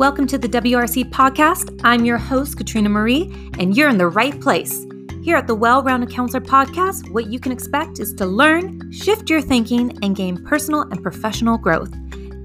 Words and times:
Welcome 0.00 0.26
to 0.28 0.38
the 0.38 0.48
WRC 0.48 1.10
podcast. 1.10 1.78
I'm 1.84 2.06
your 2.06 2.16
host, 2.16 2.56
Katrina 2.56 2.88
Marie, 2.88 3.30
and 3.58 3.76
you're 3.76 3.90
in 3.90 3.98
the 3.98 4.08
right 4.08 4.40
place. 4.40 4.86
Here 5.22 5.36
at 5.36 5.46
the 5.46 5.54
Well 5.54 5.82
Rounded 5.82 6.08
Counselor 6.08 6.40
podcast, 6.40 7.10
what 7.10 7.26
you 7.26 7.38
can 7.38 7.52
expect 7.52 8.00
is 8.00 8.14
to 8.14 8.24
learn, 8.24 8.90
shift 8.90 9.28
your 9.28 9.42
thinking, 9.42 10.02
and 10.02 10.16
gain 10.16 10.42
personal 10.42 10.88
and 10.90 11.02
professional 11.02 11.58
growth. 11.58 11.92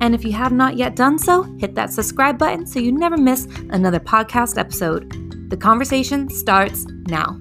And 0.02 0.14
if 0.14 0.25
you 0.25 0.33
have 0.33 0.52
not 0.52 0.75
yet 0.75 0.97
done 0.97 1.18
so, 1.18 1.43
hit 1.57 1.75
that 1.75 1.93
subscribe 1.93 2.38
button 2.38 2.68
so 2.68 2.82
you 2.82 2.91
never 2.91 3.15
miss 3.15 3.46
another 3.69 4.01
podcast 4.01 4.57
episode. 4.57 5.50
The 5.50 5.56
conversation 5.56 6.28
starts 6.28 6.86
now. 7.07 7.39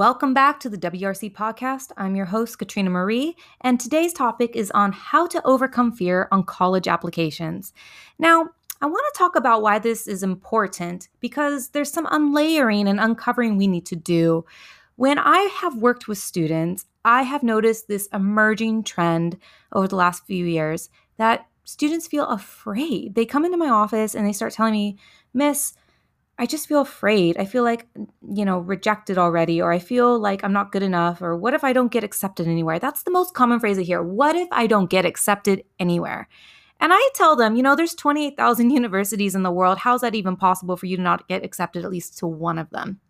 Welcome 0.00 0.32
back 0.32 0.60
to 0.60 0.70
the 0.70 0.78
WRC 0.78 1.34
podcast. 1.34 1.92
I'm 1.98 2.16
your 2.16 2.24
host, 2.24 2.58
Katrina 2.58 2.88
Marie, 2.88 3.36
and 3.60 3.78
today's 3.78 4.14
topic 4.14 4.56
is 4.56 4.70
on 4.70 4.92
how 4.92 5.26
to 5.26 5.46
overcome 5.46 5.92
fear 5.92 6.26
on 6.32 6.44
college 6.44 6.88
applications. 6.88 7.74
Now, 8.18 8.48
I 8.80 8.86
want 8.86 9.04
to 9.12 9.18
talk 9.18 9.36
about 9.36 9.60
why 9.60 9.78
this 9.78 10.08
is 10.08 10.22
important 10.22 11.10
because 11.20 11.68
there's 11.68 11.92
some 11.92 12.08
unlayering 12.10 12.88
and 12.88 12.98
uncovering 12.98 13.58
we 13.58 13.66
need 13.66 13.84
to 13.84 13.94
do. 13.94 14.46
When 14.96 15.18
I 15.18 15.50
have 15.60 15.76
worked 15.76 16.08
with 16.08 16.16
students, 16.16 16.86
I 17.04 17.24
have 17.24 17.42
noticed 17.42 17.86
this 17.86 18.08
emerging 18.10 18.84
trend 18.84 19.36
over 19.70 19.86
the 19.86 19.96
last 19.96 20.24
few 20.24 20.46
years 20.46 20.88
that 21.18 21.46
students 21.64 22.06
feel 22.06 22.26
afraid. 22.26 23.14
They 23.14 23.26
come 23.26 23.44
into 23.44 23.58
my 23.58 23.68
office 23.68 24.14
and 24.14 24.26
they 24.26 24.32
start 24.32 24.54
telling 24.54 24.72
me, 24.72 24.96
Miss, 25.34 25.74
I 26.40 26.46
just 26.46 26.66
feel 26.66 26.80
afraid. 26.80 27.36
I 27.36 27.44
feel 27.44 27.64
like, 27.64 27.86
you 28.32 28.46
know, 28.46 28.60
rejected 28.60 29.18
already, 29.18 29.60
or 29.60 29.72
I 29.72 29.78
feel 29.78 30.18
like 30.18 30.42
I'm 30.42 30.54
not 30.54 30.72
good 30.72 30.82
enough, 30.82 31.20
or 31.20 31.36
what 31.36 31.52
if 31.52 31.62
I 31.62 31.74
don't 31.74 31.92
get 31.92 32.02
accepted 32.02 32.48
anywhere? 32.48 32.78
That's 32.78 33.02
the 33.02 33.10
most 33.10 33.34
common 33.34 33.60
phrase 33.60 33.78
I 33.78 33.82
hear. 33.82 34.02
What 34.02 34.34
if 34.36 34.48
I 34.50 34.66
don't 34.66 34.88
get 34.88 35.04
accepted 35.04 35.64
anywhere? 35.78 36.28
And 36.80 36.94
I 36.94 37.08
tell 37.14 37.36
them, 37.36 37.56
you 37.56 37.62
know, 37.62 37.76
there's 37.76 37.94
28,000 37.94 38.70
universities 38.80 39.34
in 39.34 39.42
the 39.42 39.50
world. 39.50 39.76
How's 39.76 40.00
that 40.00 40.14
even 40.14 40.34
possible 40.34 40.78
for 40.78 40.86
you 40.86 40.96
to 40.96 41.02
not 41.02 41.28
get 41.28 41.44
accepted 41.44 41.84
at 41.84 41.90
least 41.90 42.16
to 42.20 42.26
one 42.26 42.58
of 42.58 42.70
them? 42.70 43.00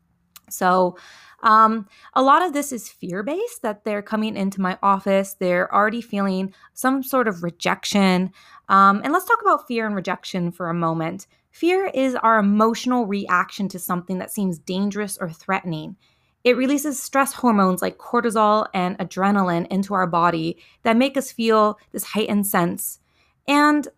So, 0.48 0.96
um, 1.44 1.86
a 2.14 2.22
lot 2.22 2.42
of 2.42 2.52
this 2.52 2.72
is 2.72 2.88
fear 2.88 3.22
based 3.22 3.62
that 3.62 3.84
they're 3.84 4.02
coming 4.02 4.36
into 4.36 4.60
my 4.60 4.76
office, 4.82 5.36
they're 5.38 5.72
already 5.72 6.00
feeling 6.00 6.52
some 6.74 7.04
sort 7.04 7.28
of 7.28 7.44
rejection. 7.44 8.32
Um, 8.68 9.00
and 9.04 9.12
let's 9.12 9.24
talk 9.24 9.40
about 9.40 9.68
fear 9.68 9.86
and 9.86 9.94
rejection 9.94 10.50
for 10.50 10.68
a 10.68 10.74
moment. 10.74 11.28
Fear 11.50 11.90
is 11.94 12.14
our 12.14 12.38
emotional 12.38 13.06
reaction 13.06 13.68
to 13.68 13.78
something 13.78 14.18
that 14.18 14.30
seems 14.30 14.58
dangerous 14.58 15.18
or 15.18 15.30
threatening. 15.30 15.96
It 16.42 16.56
releases 16.56 17.02
stress 17.02 17.32
hormones 17.34 17.82
like 17.82 17.98
cortisol 17.98 18.66
and 18.72 18.96
adrenaline 18.98 19.66
into 19.68 19.92
our 19.94 20.06
body 20.06 20.58
that 20.84 20.96
make 20.96 21.16
us 21.16 21.32
feel 21.32 21.78
this 21.92 22.04
heightened 22.04 22.46
sense. 22.46 23.00
And 23.46 23.88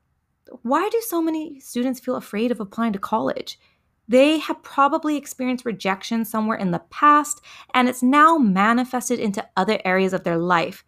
why 0.62 0.88
do 0.90 1.00
so 1.06 1.22
many 1.22 1.60
students 1.60 2.00
feel 2.00 2.16
afraid 2.16 2.50
of 2.50 2.60
applying 2.60 2.94
to 2.94 2.98
college? 2.98 3.58
They 4.08 4.38
have 4.38 4.62
probably 4.62 5.16
experienced 5.16 5.64
rejection 5.64 6.24
somewhere 6.24 6.58
in 6.58 6.72
the 6.72 6.82
past, 6.90 7.40
and 7.72 7.88
it's 7.88 8.02
now 8.02 8.36
manifested 8.36 9.20
into 9.20 9.46
other 9.56 9.80
areas 9.84 10.12
of 10.12 10.24
their 10.24 10.36
life. 10.36 10.84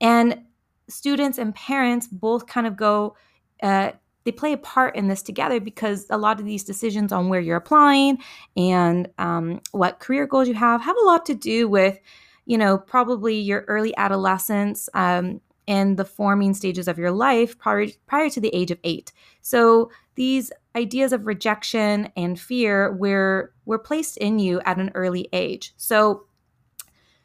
And 0.00 0.42
students 0.88 1.38
and 1.38 1.54
parents 1.54 2.06
both 2.06 2.46
kind 2.46 2.66
of 2.66 2.76
go 2.76 3.16
uh, 3.62 3.92
they 4.24 4.32
play 4.32 4.52
a 4.52 4.58
part 4.58 4.96
in 4.96 5.08
this 5.08 5.22
together 5.22 5.60
because 5.60 6.06
a 6.10 6.18
lot 6.18 6.40
of 6.40 6.46
these 6.46 6.64
decisions 6.64 7.12
on 7.12 7.28
where 7.28 7.40
you're 7.40 7.56
applying 7.56 8.18
and 8.56 9.08
um, 9.18 9.60
what 9.72 9.98
career 9.98 10.26
goals 10.26 10.48
you 10.48 10.54
have 10.54 10.82
have 10.82 10.96
a 10.96 11.06
lot 11.06 11.24
to 11.26 11.34
do 11.34 11.68
with 11.68 11.98
you 12.46 12.58
know 12.58 12.78
probably 12.78 13.38
your 13.38 13.64
early 13.68 13.96
adolescence 13.96 14.88
um, 14.94 15.40
and 15.70 15.96
the 15.96 16.04
forming 16.04 16.52
stages 16.52 16.88
of 16.88 16.98
your 16.98 17.12
life 17.12 17.56
prior, 17.56 17.86
prior 18.08 18.28
to 18.28 18.40
the 18.40 18.52
age 18.52 18.72
of 18.72 18.78
eight. 18.82 19.12
So 19.40 19.92
these 20.16 20.50
ideas 20.74 21.12
of 21.12 21.26
rejection 21.26 22.10
and 22.16 22.38
fear 22.38 22.92
were 22.92 23.52
were 23.66 23.78
placed 23.78 24.16
in 24.16 24.40
you 24.40 24.60
at 24.62 24.78
an 24.78 24.90
early 24.94 25.28
age. 25.32 25.72
So 25.76 26.26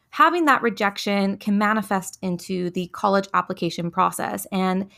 having 0.09 0.45
that 0.45 0.61
rejection 0.61 1.37
can 1.37 1.57
manifest 1.57 2.19
into 2.21 2.69
the 2.69 2.87
college 2.87 3.27
application 3.33 3.89
process. 3.89 4.45
And 4.51 4.91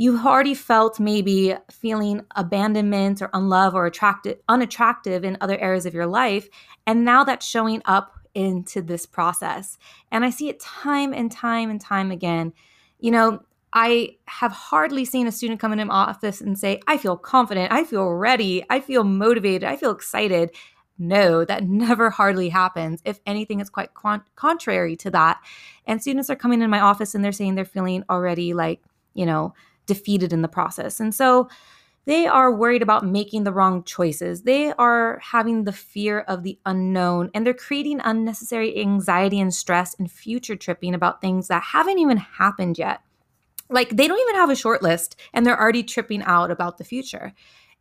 you've 0.00 0.24
already 0.24 0.54
felt 0.54 0.98
maybe 0.98 1.54
feeling 1.70 2.22
abandonment 2.34 3.20
or 3.20 3.28
unloved 3.34 3.76
or 3.76 3.84
attracted 3.84 4.38
unattractive 4.48 5.24
in 5.24 5.36
other 5.42 5.58
areas 5.58 5.84
of 5.84 5.92
your 5.92 6.06
life 6.06 6.48
and 6.86 7.04
now 7.04 7.22
that's 7.22 7.46
showing 7.46 7.82
up 7.84 8.18
into 8.34 8.80
this 8.80 9.04
process 9.04 9.76
and 10.10 10.24
i 10.24 10.30
see 10.30 10.48
it 10.48 10.58
time 10.58 11.12
and 11.12 11.30
time 11.30 11.68
and 11.68 11.82
time 11.82 12.10
again 12.10 12.50
you 12.98 13.10
know 13.10 13.42
i 13.74 14.08
have 14.24 14.52
hardly 14.52 15.04
seen 15.04 15.26
a 15.26 15.32
student 15.32 15.60
come 15.60 15.72
into 15.72 15.84
my 15.84 15.94
office 15.94 16.40
and 16.40 16.58
say 16.58 16.80
i 16.86 16.96
feel 16.96 17.16
confident 17.16 17.70
i 17.70 17.84
feel 17.84 18.08
ready 18.08 18.64
i 18.70 18.80
feel 18.80 19.04
motivated 19.04 19.64
i 19.64 19.76
feel 19.76 19.90
excited 19.90 20.50
no, 21.02 21.46
that 21.46 21.64
never 21.66 22.10
hardly 22.10 22.50
happens. 22.50 23.00
If 23.06 23.20
anything, 23.24 23.58
it's 23.58 23.70
quite 23.70 23.94
con- 23.94 24.22
contrary 24.36 24.96
to 24.96 25.10
that. 25.12 25.40
And 25.86 26.02
students 26.02 26.28
are 26.28 26.36
coming 26.36 26.60
in 26.60 26.68
my 26.68 26.80
office 26.80 27.14
and 27.14 27.24
they're 27.24 27.32
saying 27.32 27.54
they're 27.54 27.64
feeling 27.64 28.04
already 28.10 28.52
like, 28.52 28.82
you 29.14 29.24
know, 29.24 29.54
defeated 29.86 30.32
in 30.32 30.42
the 30.42 30.48
process. 30.48 31.00
And 31.00 31.14
so 31.14 31.48
they 32.06 32.26
are 32.26 32.52
worried 32.52 32.82
about 32.82 33.06
making 33.06 33.44
the 33.44 33.52
wrong 33.52 33.84
choices. 33.84 34.42
They 34.42 34.72
are 34.72 35.20
having 35.22 35.64
the 35.64 35.72
fear 35.72 36.20
of 36.20 36.42
the 36.42 36.58
unknown 36.64 37.30
and 37.34 37.46
they're 37.46 37.54
creating 37.54 38.00
unnecessary 38.02 38.80
anxiety 38.80 39.38
and 39.38 39.52
stress 39.54 39.94
and 39.98 40.10
future 40.10 40.56
tripping 40.56 40.94
about 40.94 41.20
things 41.20 41.48
that 41.48 41.62
haven't 41.62 41.98
even 41.98 42.16
happened 42.16 42.78
yet. 42.78 43.02
Like 43.68 43.90
they 43.90 44.08
don't 44.08 44.20
even 44.20 44.34
have 44.36 44.50
a 44.50 44.56
short 44.56 44.82
list 44.82 45.20
and 45.32 45.46
they're 45.46 45.60
already 45.60 45.82
tripping 45.82 46.22
out 46.22 46.50
about 46.50 46.78
the 46.78 46.84
future. 46.84 47.34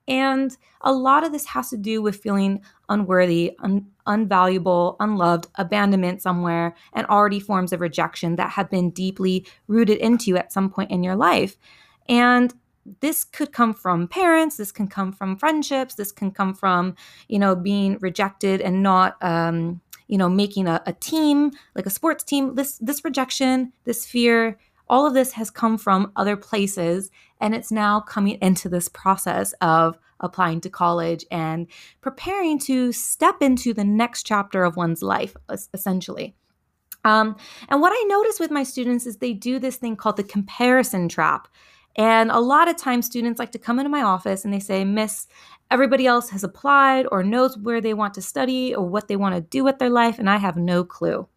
And 0.07 0.55
a 0.81 0.91
lot 0.91 1.23
of 1.23 1.31
this 1.31 1.45
has 1.45 1.69
to 1.69 1.77
do 1.77 2.01
with 2.01 2.21
feeling 2.21 2.61
unworthy, 2.89 3.55
un- 3.59 3.91
unvaluable, 4.07 4.95
unloved, 4.99 5.47
abandonment 5.55 6.21
somewhere, 6.21 6.75
and 6.93 7.05
already 7.07 7.39
forms 7.39 7.71
of 7.71 7.79
rejection 7.79 8.35
that 8.37 8.51
have 8.51 8.71
been 8.71 8.89
deeply 8.89 9.45
rooted 9.67 9.99
into 9.99 10.35
at 10.35 10.51
some 10.51 10.71
point 10.71 10.89
in 10.89 11.03
your 11.03 11.15
life. 11.15 11.57
And 12.09 12.53
this 13.01 13.23
could 13.23 13.53
come 13.53 13.73
from 13.73 14.07
parents 14.07 14.57
this 14.57 14.71
can 14.71 14.87
come 14.87 15.11
from 15.11 15.35
friendships 15.35 15.93
this 15.93 16.11
can 16.11 16.31
come 16.31 16.55
from 16.55 16.95
you 17.27 17.37
know 17.37 17.55
being 17.55 17.99
rejected 17.99 18.61
and 18.61 18.81
not 18.81 19.15
um, 19.21 19.79
you 20.07 20.17
know 20.17 20.27
making 20.27 20.67
a, 20.67 20.81
a 20.87 20.93
team 20.93 21.51
like 21.75 21.85
a 21.85 21.91
sports 21.91 22.23
team. 22.23 22.55
This 22.55 22.77
this 22.79 23.05
rejection 23.05 23.71
this 23.85 24.05
fear 24.05 24.57
all 24.89 25.05
of 25.05 25.13
this 25.13 25.33
has 25.33 25.51
come 25.51 25.77
from 25.77 26.11
other 26.15 26.35
places. 26.35 27.11
And 27.39 27.53
it's 27.53 27.71
now 27.71 27.99
coming 27.99 28.37
into 28.41 28.67
this 28.67 28.89
process 28.89 29.53
of 29.61 29.97
applying 30.19 30.61
to 30.61 30.69
college 30.69 31.25
and 31.31 31.67
preparing 32.01 32.59
to 32.59 32.91
step 32.91 33.41
into 33.41 33.73
the 33.73 33.83
next 33.83 34.23
chapter 34.23 34.63
of 34.63 34.75
one's 34.75 35.01
life 35.01 35.35
essentially. 35.73 36.35
Um, 37.05 37.37
and 37.69 37.79
what 37.79 37.93
i 37.95 38.05
notice 38.09 38.41
with 38.41 38.51
my 38.51 38.63
students 38.63 39.05
is 39.05 39.17
they 39.17 39.31
do 39.31 39.57
this 39.57 39.77
thing 39.77 39.95
called 39.95 40.17
the 40.17 40.23
comparison 40.23 41.07
trap 41.07 41.47
and 41.99 42.31
a 42.31 42.39
lot 42.39 42.69
of 42.69 42.77
times, 42.77 43.05
students 43.05 43.39
like 43.39 43.51
to 43.51 43.59
come 43.59 43.77
into 43.77 43.89
my 43.89 44.03
office 44.03 44.45
and 44.45 44.53
they 44.53 44.61
say, 44.61 44.85
Miss, 44.85 45.27
everybody 45.69 46.07
else 46.07 46.29
has 46.29 46.45
applied 46.45 47.05
or 47.11 47.23
knows 47.23 47.57
where 47.57 47.81
they 47.81 47.93
want 47.93 48.13
to 48.13 48.21
study 48.21 48.73
or 48.73 48.87
what 48.87 49.09
they 49.09 49.17
want 49.17 49.35
to 49.35 49.41
do 49.41 49.65
with 49.65 49.79
their 49.79 49.89
life, 49.89 50.17
and 50.17 50.29
I 50.29 50.37
have 50.37 50.55
no 50.55 50.85
clue. 50.85 51.27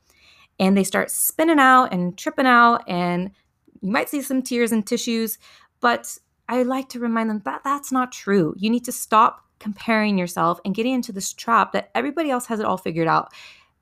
And 0.60 0.76
they 0.76 0.84
start 0.84 1.10
spinning 1.10 1.58
out 1.58 1.92
and 1.92 2.16
tripping 2.16 2.46
out, 2.46 2.88
and 2.88 3.32
you 3.80 3.90
might 3.90 4.08
see 4.08 4.22
some 4.22 4.40
tears 4.40 4.70
and 4.70 4.86
tissues, 4.86 5.36
but 5.80 6.16
I 6.48 6.62
like 6.62 6.88
to 6.90 7.00
remind 7.00 7.28
them 7.28 7.42
that 7.44 7.64
that's 7.64 7.90
not 7.90 8.12
true. 8.12 8.54
You 8.56 8.70
need 8.70 8.84
to 8.84 8.92
stop 8.92 9.44
comparing 9.58 10.16
yourself 10.16 10.60
and 10.64 10.76
getting 10.76 10.94
into 10.94 11.10
this 11.10 11.32
trap 11.32 11.72
that 11.72 11.90
everybody 11.96 12.30
else 12.30 12.46
has 12.46 12.60
it 12.60 12.66
all 12.66 12.78
figured 12.78 13.08
out 13.08 13.32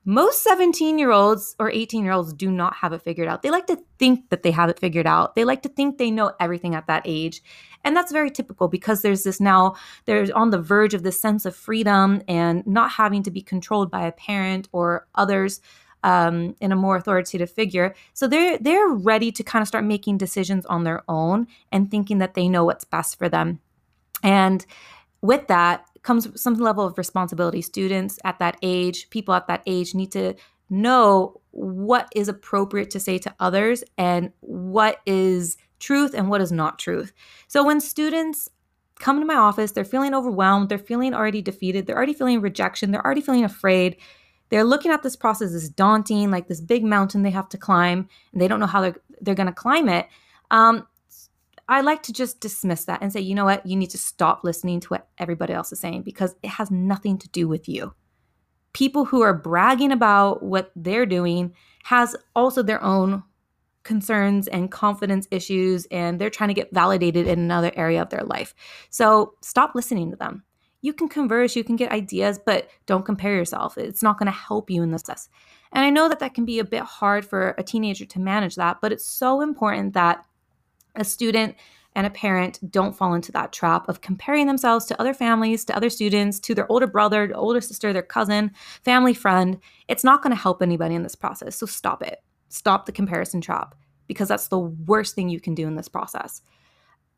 most 0.04 0.42
17 0.42 0.98
year 0.98 1.10
olds 1.10 1.54
or 1.58 1.70
18 1.70 2.04
year 2.04 2.12
olds 2.12 2.32
do 2.32 2.50
not 2.50 2.74
have 2.76 2.92
it 2.92 3.02
figured 3.02 3.28
out. 3.28 3.42
They 3.42 3.50
like 3.50 3.66
to 3.66 3.78
think 3.98 4.30
that 4.30 4.42
they 4.42 4.50
have 4.50 4.70
it 4.70 4.78
figured 4.78 5.06
out. 5.06 5.34
They 5.34 5.44
like 5.44 5.62
to 5.62 5.68
think 5.68 5.98
they 5.98 6.10
know 6.10 6.32
everything 6.40 6.74
at 6.74 6.86
that 6.86 7.02
age. 7.04 7.42
And 7.84 7.96
that's 7.96 8.12
very 8.12 8.30
typical 8.30 8.68
because 8.68 9.02
there's 9.02 9.22
this 9.22 9.40
now, 9.40 9.74
they're 10.04 10.26
on 10.34 10.50
the 10.50 10.60
verge 10.60 10.94
of 10.94 11.02
this 11.02 11.20
sense 11.20 11.44
of 11.44 11.56
freedom 11.56 12.22
and 12.28 12.66
not 12.66 12.92
having 12.92 13.22
to 13.24 13.30
be 13.30 13.42
controlled 13.42 13.90
by 13.90 14.06
a 14.06 14.12
parent 14.12 14.68
or 14.72 15.06
others 15.14 15.60
um, 16.02 16.54
in 16.60 16.72
a 16.72 16.76
more 16.76 16.96
authoritative 16.96 17.50
figure. 17.50 17.94
So 18.14 18.26
they're 18.26 18.58
they're 18.58 18.88
ready 18.88 19.30
to 19.32 19.42
kind 19.42 19.60
of 19.60 19.68
start 19.68 19.84
making 19.84 20.18
decisions 20.18 20.64
on 20.66 20.84
their 20.84 21.02
own 21.08 21.46
and 21.72 21.90
thinking 21.90 22.18
that 22.18 22.34
they 22.34 22.48
know 22.48 22.64
what's 22.64 22.84
best 22.84 23.18
for 23.18 23.28
them. 23.28 23.60
And 24.22 24.64
with 25.22 25.46
that, 25.48 25.86
comes 26.02 26.40
some 26.40 26.54
level 26.54 26.86
of 26.86 26.96
responsibility. 26.98 27.62
Students 27.62 28.18
at 28.24 28.38
that 28.38 28.56
age, 28.62 29.10
people 29.10 29.34
at 29.34 29.46
that 29.48 29.62
age 29.66 29.94
need 29.94 30.12
to 30.12 30.34
know 30.68 31.40
what 31.50 32.08
is 32.14 32.28
appropriate 32.28 32.90
to 32.90 33.00
say 33.00 33.18
to 33.18 33.34
others 33.40 33.82
and 33.98 34.32
what 34.40 35.00
is 35.04 35.56
truth 35.80 36.14
and 36.14 36.30
what 36.30 36.40
is 36.40 36.52
not 36.52 36.78
truth. 36.78 37.12
So 37.48 37.64
when 37.64 37.80
students 37.80 38.48
come 38.98 39.18
to 39.18 39.26
my 39.26 39.34
office, 39.34 39.72
they're 39.72 39.84
feeling 39.84 40.14
overwhelmed, 40.14 40.68
they're 40.68 40.78
feeling 40.78 41.14
already 41.14 41.42
defeated, 41.42 41.86
they're 41.86 41.96
already 41.96 42.12
feeling 42.12 42.40
rejection, 42.40 42.90
they're 42.90 43.04
already 43.04 43.22
feeling 43.22 43.44
afraid. 43.44 43.96
they're 44.50 44.64
looking 44.64 44.90
at 44.90 45.02
this 45.02 45.16
process 45.16 45.54
as 45.54 45.70
daunting, 45.70 46.30
like 46.30 46.48
this 46.48 46.60
big 46.60 46.84
mountain 46.84 47.22
they 47.22 47.30
have 47.30 47.48
to 47.48 47.58
climb, 47.58 48.08
and 48.32 48.42
they 48.42 48.48
don't 48.48 48.60
know 48.60 48.66
how 48.66 48.80
they're, 48.80 48.96
they're 49.20 49.34
going 49.34 49.46
to 49.46 49.52
climb 49.52 49.88
it. 49.88 50.06
Um, 50.50 50.86
I 51.70 51.82
like 51.82 52.02
to 52.02 52.12
just 52.12 52.40
dismiss 52.40 52.84
that 52.86 53.00
and 53.00 53.12
say, 53.12 53.20
you 53.20 53.34
know 53.34 53.44
what, 53.44 53.64
you 53.64 53.76
need 53.76 53.90
to 53.90 53.98
stop 53.98 54.42
listening 54.42 54.80
to 54.80 54.88
what 54.88 55.08
everybody 55.18 55.52
else 55.52 55.70
is 55.70 55.78
saying 55.78 56.02
because 56.02 56.34
it 56.42 56.48
has 56.48 56.68
nothing 56.68 57.16
to 57.18 57.28
do 57.28 57.46
with 57.46 57.68
you. 57.68 57.94
People 58.72 59.04
who 59.04 59.20
are 59.20 59.32
bragging 59.32 59.92
about 59.92 60.42
what 60.42 60.72
they're 60.74 61.06
doing 61.06 61.54
has 61.84 62.16
also 62.34 62.64
their 62.64 62.82
own 62.82 63.22
concerns 63.84 64.48
and 64.48 64.72
confidence 64.72 65.28
issues 65.30 65.86
and 65.92 66.20
they're 66.20 66.28
trying 66.28 66.48
to 66.48 66.54
get 66.54 66.74
validated 66.74 67.28
in 67.28 67.38
another 67.38 67.70
area 67.76 68.02
of 68.02 68.10
their 68.10 68.24
life. 68.24 68.52
So 68.90 69.34
stop 69.40 69.76
listening 69.76 70.10
to 70.10 70.16
them. 70.16 70.42
You 70.82 70.92
can 70.92 71.08
converse, 71.08 71.54
you 71.54 71.62
can 71.62 71.76
get 71.76 71.92
ideas, 71.92 72.40
but 72.44 72.68
don't 72.86 73.04
compare 73.04 73.36
yourself. 73.36 73.78
It's 73.78 74.02
not 74.02 74.18
going 74.18 74.26
to 74.26 74.32
help 74.32 74.70
you 74.70 74.82
in 74.82 74.90
this 74.90 75.04
process. 75.04 75.28
And 75.72 75.84
I 75.84 75.90
know 75.90 76.08
that 76.08 76.18
that 76.18 76.34
can 76.34 76.44
be 76.44 76.58
a 76.58 76.64
bit 76.64 76.82
hard 76.82 77.24
for 77.24 77.54
a 77.58 77.62
teenager 77.62 78.04
to 78.06 78.18
manage 78.18 78.56
that, 78.56 78.78
but 78.82 78.90
it's 78.90 79.06
so 79.06 79.40
important 79.40 79.94
that 79.94 80.24
a 80.94 81.04
student 81.04 81.56
and 81.94 82.06
a 82.06 82.10
parent 82.10 82.58
don't 82.70 82.96
fall 82.96 83.14
into 83.14 83.32
that 83.32 83.52
trap 83.52 83.88
of 83.88 84.00
comparing 84.00 84.46
themselves 84.46 84.86
to 84.86 85.00
other 85.00 85.12
families, 85.12 85.64
to 85.64 85.76
other 85.76 85.90
students, 85.90 86.38
to 86.40 86.54
their 86.54 86.70
older 86.70 86.86
brother, 86.86 87.32
older 87.34 87.60
sister, 87.60 87.92
their 87.92 88.02
cousin, 88.02 88.52
family 88.84 89.14
friend. 89.14 89.58
It's 89.88 90.04
not 90.04 90.22
going 90.22 90.34
to 90.34 90.40
help 90.40 90.62
anybody 90.62 90.94
in 90.94 91.02
this 91.02 91.16
process. 91.16 91.56
So 91.56 91.66
stop 91.66 92.02
it. 92.02 92.22
Stop 92.48 92.86
the 92.86 92.92
comparison 92.92 93.40
trap 93.40 93.74
because 94.06 94.28
that's 94.28 94.48
the 94.48 94.58
worst 94.58 95.14
thing 95.14 95.28
you 95.28 95.40
can 95.40 95.54
do 95.54 95.66
in 95.66 95.76
this 95.76 95.88
process. 95.88 96.42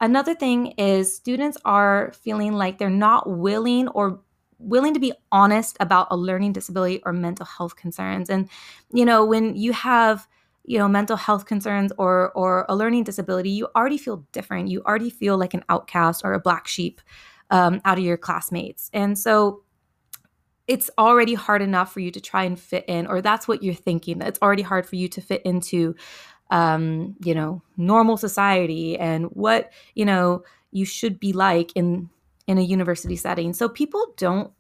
Another 0.01 0.35
thing 0.35 0.73
is 0.79 1.15
students 1.15 1.57
are 1.65 2.13
feeling 2.13 2.55
like 2.55 2.79
they're 2.79 2.91
not 2.91 3.31
willing 3.31 3.89
or 3.89 4.21
willing 4.59 4.95
to 4.95 5.01
be 5.01 5.13
honest 5.31 5.77
about 5.81 6.09
a 6.11 6.17
learning 6.17 6.53
disability 6.53 7.01
or 7.05 7.13
mental 7.13 7.47
health 7.47 7.77
concerns. 7.77 8.31
And 8.31 8.49
you 8.93 9.05
know, 9.05 9.25
when 9.25 9.55
you 9.55 9.73
have 9.73 10.27
you 10.65 10.79
know 10.79 10.89
mental 10.89 11.17
health 11.17 11.47
concerns 11.47 11.93
or 11.99 12.31
or 12.33 12.65
a 12.69 12.77
learning 12.77 13.05
disability 13.05 13.51
you 13.51 13.69
already 13.75 13.99
feel 13.99 14.25
different. 14.33 14.69
You 14.69 14.83
already 14.83 15.11
feel 15.11 15.37
like 15.37 15.55
an 15.55 15.65
outcast 15.69 16.23
or 16.25 16.33
a 16.33 16.41
black 16.41 16.67
sheep 16.69 17.01
um, 17.51 17.81
out 17.85 17.99
of 17.99 18.05
your 18.05 18.17
classmates. 18.17 18.91
And 18.93 19.19
so 19.19 19.63
it's 20.69 20.91
already 20.97 21.35
hard 21.35 21.61
enough 21.61 21.93
for 21.93 22.01
you 22.01 22.11
to 22.13 22.21
try 22.21 22.45
and 22.45 22.59
fit 22.59 22.85
in 22.87 23.07
or 23.07 23.21
that's 23.21 23.49
what 23.49 23.63
you're 23.63 23.75
thinking. 23.75 24.23
It's 24.23 24.39
already 24.41 24.63
hard 24.63 24.87
for 24.87 24.97
you 24.97 25.09
to 25.09 25.21
fit 25.21 25.43
into 25.43 25.95
um, 26.51 27.17
you 27.25 27.35
know 27.35 27.63
normal 27.77 28.17
society 28.17 28.99
and 28.99 29.27
what 29.27 29.73
you 29.95 30.05
know 30.05 30.45
you 30.71 30.85
should 30.85 31.19
be 31.19 31.33
like 31.33 31.73
in 31.75 32.09
in 32.47 32.59
a 32.59 32.63
university 32.63 33.17
setting. 33.17 33.53
So 33.53 33.69
people 33.69 34.15
don't 34.17 34.53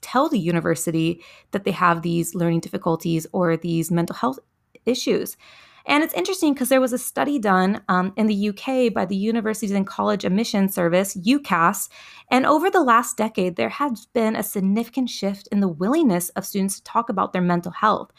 tell 0.00 0.28
the 0.28 0.38
university 0.38 1.22
that 1.50 1.64
they 1.64 1.72
have 1.72 2.02
these 2.02 2.34
learning 2.34 2.60
difficulties 2.60 3.26
or 3.32 3.56
these 3.56 3.90
mental 3.90 4.14
health 4.14 4.38
issues. 4.86 5.36
And 5.86 6.02
it's 6.02 6.14
interesting 6.14 6.52
because 6.52 6.68
there 6.68 6.80
was 6.80 6.92
a 6.92 6.98
study 6.98 7.38
done 7.38 7.80
um, 7.88 8.12
in 8.16 8.26
the 8.26 8.48
UK 8.48 8.92
by 8.92 9.04
the 9.04 9.16
Universities 9.16 9.70
and 9.70 9.86
College 9.86 10.24
Admission 10.24 10.68
Service, 10.68 11.16
UCAS, 11.16 11.88
and 12.28 12.44
over 12.44 12.70
the 12.70 12.82
last 12.82 13.16
decade, 13.16 13.54
there 13.54 13.68
has 13.68 14.06
been 14.06 14.34
a 14.34 14.42
significant 14.42 15.08
shift 15.08 15.48
in 15.52 15.60
the 15.60 15.68
willingness 15.68 16.28
of 16.30 16.44
students 16.44 16.76
to 16.76 16.84
talk 16.84 17.08
about 17.08 17.32
their 17.32 17.42
mental 17.42 17.70
health. 17.70 18.10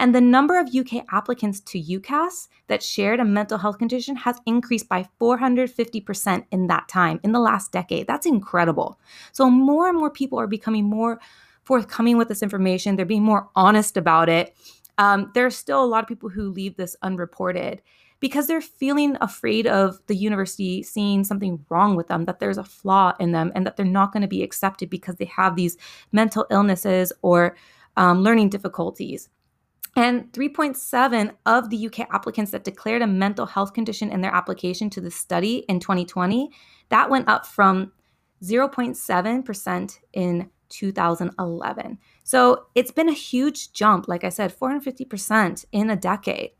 And 0.00 0.12
the 0.12 0.20
number 0.20 0.58
of 0.58 0.74
UK 0.74 1.04
applicants 1.12 1.60
to 1.60 1.80
UCAS 1.80 2.48
that 2.66 2.82
shared 2.82 3.20
a 3.20 3.24
mental 3.24 3.58
health 3.58 3.78
condition 3.78 4.16
has 4.16 4.40
increased 4.46 4.88
by 4.88 5.06
450% 5.20 6.44
in 6.50 6.66
that 6.66 6.88
time, 6.88 7.20
in 7.22 7.30
the 7.30 7.38
last 7.38 7.70
decade. 7.70 8.08
That's 8.08 8.26
incredible. 8.26 8.98
So, 9.30 9.48
more 9.48 9.88
and 9.88 9.96
more 9.96 10.10
people 10.10 10.40
are 10.40 10.48
becoming 10.48 10.86
more 10.86 11.20
forthcoming 11.62 12.16
with 12.16 12.26
this 12.26 12.42
information, 12.42 12.96
they're 12.96 13.06
being 13.06 13.22
more 13.22 13.48
honest 13.54 13.96
about 13.96 14.28
it 14.28 14.56
um, 14.98 15.30
there's 15.34 15.56
still 15.56 15.82
a 15.82 15.86
lot 15.86 16.02
of 16.02 16.08
people 16.08 16.28
who 16.28 16.50
leave 16.50 16.76
this 16.76 16.96
unreported 17.02 17.82
because 18.20 18.46
they're 18.46 18.60
feeling 18.60 19.16
afraid 19.20 19.66
of 19.66 19.98
the 20.06 20.14
university 20.14 20.82
seeing 20.82 21.24
something 21.24 21.64
wrong 21.68 21.96
with 21.96 22.06
them, 22.06 22.24
that 22.24 22.38
there's 22.38 22.56
a 22.56 22.64
flaw 22.64 23.12
in 23.18 23.32
them, 23.32 23.50
and 23.56 23.66
that 23.66 23.76
they're 23.76 23.84
not 23.84 24.12
going 24.12 24.20
to 24.20 24.28
be 24.28 24.44
accepted 24.44 24.88
because 24.88 25.16
they 25.16 25.24
have 25.24 25.56
these 25.56 25.76
mental 26.12 26.46
illnesses 26.48 27.12
or 27.22 27.56
um, 27.96 28.22
learning 28.22 28.48
difficulties. 28.48 29.28
And 29.96 30.32
3.7 30.32 31.32
of 31.44 31.68
the 31.68 31.86
UK 31.86 32.00
applicants 32.12 32.52
that 32.52 32.64
declared 32.64 33.02
a 33.02 33.06
mental 33.06 33.44
health 33.44 33.74
condition 33.74 34.10
in 34.10 34.20
their 34.20 34.34
application 34.34 34.88
to 34.90 35.00
the 35.00 35.10
study 35.10 35.64
in 35.68 35.80
2020, 35.80 36.50
that 36.90 37.10
went 37.10 37.28
up 37.28 37.44
from 37.44 37.92
0.7% 38.42 39.98
in 40.12 40.50
2011. 40.72 41.98
So 42.24 42.66
it's 42.74 42.90
been 42.90 43.08
a 43.08 43.12
huge 43.12 43.72
jump, 43.72 44.08
like 44.08 44.24
I 44.24 44.28
said, 44.28 44.56
450% 44.56 45.64
in 45.72 45.90
a 45.90 45.96
decade. 45.96 46.50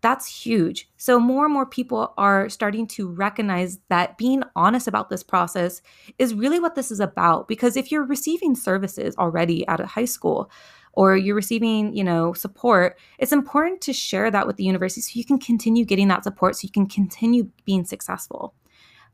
That's 0.00 0.26
huge. 0.26 0.90
So 0.98 1.18
more 1.18 1.46
and 1.46 1.54
more 1.54 1.64
people 1.64 2.12
are 2.18 2.50
starting 2.50 2.86
to 2.88 3.08
recognize 3.08 3.78
that 3.88 4.18
being 4.18 4.42
honest 4.54 4.86
about 4.86 5.08
this 5.08 5.22
process 5.22 5.80
is 6.18 6.34
really 6.34 6.60
what 6.60 6.74
this 6.74 6.90
is 6.90 7.00
about. 7.00 7.48
Because 7.48 7.76
if 7.76 7.90
you're 7.90 8.04
receiving 8.04 8.54
services 8.54 9.16
already 9.16 9.66
out 9.66 9.80
of 9.80 9.86
high 9.86 10.04
school, 10.04 10.50
or 10.96 11.16
you're 11.16 11.34
receiving, 11.34 11.94
you 11.96 12.04
know, 12.04 12.32
support, 12.32 12.98
it's 13.18 13.32
important 13.32 13.80
to 13.80 13.92
share 13.92 14.30
that 14.30 14.46
with 14.46 14.56
the 14.56 14.64
university 14.64 15.00
so 15.00 15.10
you 15.14 15.24
can 15.24 15.38
continue 15.38 15.84
getting 15.84 16.08
that 16.08 16.22
support 16.22 16.54
so 16.54 16.64
you 16.64 16.70
can 16.70 16.86
continue 16.86 17.50
being 17.64 17.84
successful 17.84 18.54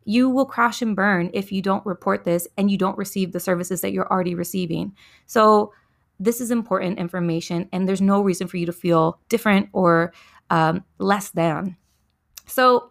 you 0.04 0.28
will 0.28 0.46
crash 0.46 0.82
and 0.82 0.96
burn 0.96 1.30
if 1.32 1.52
you 1.52 1.62
don't 1.62 1.84
report 1.84 2.24
this 2.24 2.48
and 2.56 2.70
you 2.70 2.78
don't 2.78 2.98
receive 2.98 3.32
the 3.32 3.40
services 3.40 3.80
that 3.80 3.92
you're 3.92 4.10
already 4.10 4.34
receiving. 4.34 4.94
So, 5.26 5.72
this 6.22 6.40
is 6.40 6.50
important 6.50 6.98
information, 6.98 7.66
and 7.72 7.88
there's 7.88 8.02
no 8.02 8.20
reason 8.20 8.46
for 8.46 8.58
you 8.58 8.66
to 8.66 8.72
feel 8.72 9.18
different 9.30 9.70
or 9.72 10.12
um, 10.50 10.84
less 10.98 11.30
than. 11.30 11.76
So, 12.46 12.90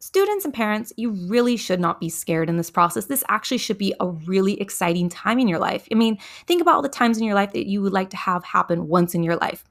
students 0.00 0.44
and 0.44 0.52
parents, 0.52 0.92
you 0.96 1.12
really 1.28 1.56
should 1.56 1.78
not 1.78 2.00
be 2.00 2.08
scared 2.08 2.48
in 2.48 2.56
this 2.56 2.70
process. 2.70 3.06
This 3.06 3.22
actually 3.28 3.58
should 3.58 3.78
be 3.78 3.94
a 4.00 4.08
really 4.08 4.60
exciting 4.60 5.08
time 5.08 5.38
in 5.38 5.46
your 5.46 5.60
life. 5.60 5.86
I 5.92 5.94
mean, 5.94 6.18
think 6.48 6.60
about 6.60 6.74
all 6.74 6.82
the 6.82 6.88
times 6.88 7.18
in 7.18 7.24
your 7.24 7.36
life 7.36 7.52
that 7.52 7.68
you 7.68 7.80
would 7.82 7.92
like 7.92 8.10
to 8.10 8.16
have 8.16 8.42
happen 8.42 8.88
once 8.88 9.14
in 9.14 9.22
your 9.22 9.36
life 9.36 9.64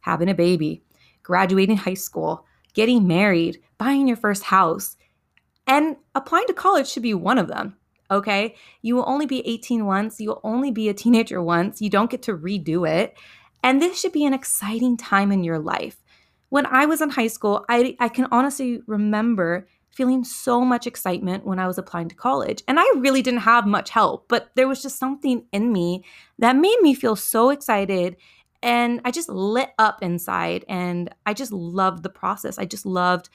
having 0.00 0.28
a 0.30 0.34
baby, 0.34 0.82
graduating 1.24 1.76
high 1.76 1.94
school, 1.94 2.46
getting 2.74 3.06
married, 3.08 3.58
buying 3.76 4.06
your 4.06 4.16
first 4.16 4.44
house 4.44 4.96
and 5.66 5.96
applying 6.14 6.46
to 6.46 6.54
college 6.54 6.88
should 6.88 7.02
be 7.02 7.14
one 7.14 7.38
of 7.38 7.48
them. 7.48 7.76
Okay. 8.10 8.54
You 8.82 8.94
will 8.94 9.04
only 9.08 9.26
be 9.26 9.46
18 9.46 9.84
once. 9.84 10.20
You 10.20 10.28
will 10.28 10.40
only 10.44 10.70
be 10.70 10.88
a 10.88 10.94
teenager 10.94 11.42
once. 11.42 11.80
You 11.80 11.90
don't 11.90 12.10
get 12.10 12.22
to 12.22 12.36
redo 12.36 12.88
it. 12.88 13.16
And 13.62 13.82
this 13.82 14.00
should 14.00 14.12
be 14.12 14.24
an 14.24 14.34
exciting 14.34 14.96
time 14.96 15.32
in 15.32 15.42
your 15.42 15.58
life. 15.58 16.02
When 16.50 16.66
I 16.66 16.86
was 16.86 17.00
in 17.00 17.10
high 17.10 17.26
school, 17.26 17.64
I, 17.68 17.96
I 17.98 18.08
can 18.08 18.28
honestly 18.30 18.80
remember 18.86 19.66
feeling 19.90 20.22
so 20.22 20.60
much 20.60 20.86
excitement 20.86 21.46
when 21.46 21.58
I 21.58 21.66
was 21.66 21.78
applying 21.78 22.08
to 22.10 22.14
college. 22.14 22.62
And 22.68 22.78
I 22.78 22.84
really 22.98 23.22
didn't 23.22 23.40
have 23.40 23.66
much 23.66 23.90
help, 23.90 24.28
but 24.28 24.50
there 24.54 24.68
was 24.68 24.82
just 24.82 24.98
something 24.98 25.46
in 25.52 25.72
me 25.72 26.04
that 26.38 26.54
made 26.54 26.78
me 26.82 26.94
feel 26.94 27.16
so 27.16 27.50
excited. 27.50 28.16
And 28.62 29.00
I 29.04 29.10
just 29.10 29.28
lit 29.28 29.70
up 29.78 30.02
inside 30.02 30.64
and 30.68 31.12
I 31.24 31.34
just 31.34 31.50
loved 31.50 32.02
the 32.02 32.10
process. 32.10 32.58
I 32.58 32.66
just 32.66 32.84
loved 32.84 33.30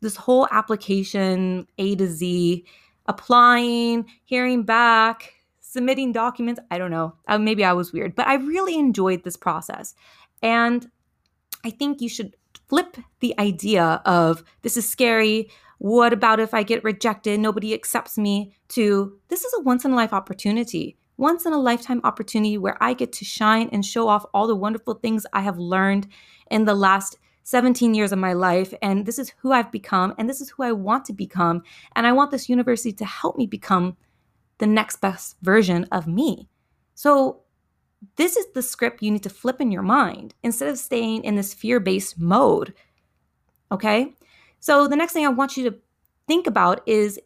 this 0.00 0.16
whole 0.16 0.48
application 0.50 1.66
A 1.78 1.94
to 1.96 2.06
Z, 2.06 2.64
applying, 3.06 4.06
hearing 4.24 4.62
back, 4.62 5.34
submitting 5.60 6.12
documents. 6.12 6.60
I 6.70 6.78
don't 6.78 6.90
know. 6.90 7.14
Uh, 7.28 7.38
maybe 7.38 7.64
I 7.64 7.72
was 7.72 7.92
weird, 7.92 8.14
but 8.14 8.26
I 8.26 8.34
really 8.34 8.76
enjoyed 8.76 9.24
this 9.24 9.36
process. 9.36 9.94
And 10.42 10.90
I 11.64 11.70
think 11.70 12.00
you 12.00 12.08
should 12.08 12.36
flip 12.68 12.96
the 13.20 13.38
idea 13.38 14.00
of 14.04 14.42
this 14.62 14.76
is 14.76 14.88
scary. 14.88 15.50
What 15.78 16.12
about 16.12 16.40
if 16.40 16.54
I 16.54 16.62
get 16.62 16.84
rejected? 16.84 17.40
Nobody 17.40 17.74
accepts 17.74 18.16
me. 18.16 18.54
To 18.70 19.18
this 19.28 19.44
is 19.44 19.52
a 19.58 19.62
once 19.62 19.84
in 19.84 19.90
a 19.90 19.96
life 19.96 20.12
opportunity, 20.12 20.96
once 21.16 21.44
in 21.44 21.52
a 21.52 21.58
lifetime 21.58 22.00
opportunity 22.04 22.56
where 22.56 22.76
I 22.80 22.94
get 22.94 23.12
to 23.14 23.24
shine 23.24 23.68
and 23.72 23.84
show 23.84 24.08
off 24.08 24.24
all 24.32 24.46
the 24.46 24.56
wonderful 24.56 24.94
things 24.94 25.26
I 25.32 25.40
have 25.40 25.58
learned 25.58 26.06
in 26.50 26.64
the 26.64 26.74
last 26.74 27.18
17 27.50 27.94
years 27.94 28.12
of 28.12 28.18
my 28.20 28.32
life 28.32 28.72
and 28.80 29.04
this 29.04 29.18
is 29.18 29.32
who 29.38 29.50
I've 29.50 29.72
become 29.72 30.14
and 30.16 30.28
this 30.28 30.40
is 30.40 30.50
who 30.50 30.62
I 30.62 30.70
want 30.70 31.04
to 31.06 31.12
become 31.12 31.64
and 31.96 32.06
I 32.06 32.12
want 32.12 32.30
this 32.30 32.48
university 32.48 32.92
to 32.92 33.04
help 33.04 33.36
me 33.36 33.46
become 33.46 33.96
the 34.58 34.68
next 34.68 35.00
best 35.00 35.34
version 35.42 35.84
of 35.90 36.06
me. 36.06 36.48
So 36.94 37.40
this 38.14 38.36
is 38.36 38.46
the 38.52 38.62
script 38.62 39.02
you 39.02 39.10
need 39.10 39.24
to 39.24 39.30
flip 39.30 39.60
in 39.60 39.72
your 39.72 39.82
mind 39.82 40.32
instead 40.44 40.68
of 40.68 40.78
staying 40.78 41.24
in 41.24 41.34
this 41.34 41.52
fear-based 41.52 42.20
mode. 42.20 42.72
Okay? 43.72 44.14
So 44.60 44.86
the 44.86 44.94
next 44.94 45.12
thing 45.12 45.26
I 45.26 45.30
want 45.30 45.56
you 45.56 45.68
to 45.68 45.76
think 46.28 46.46
about 46.46 46.82
is 46.86 47.18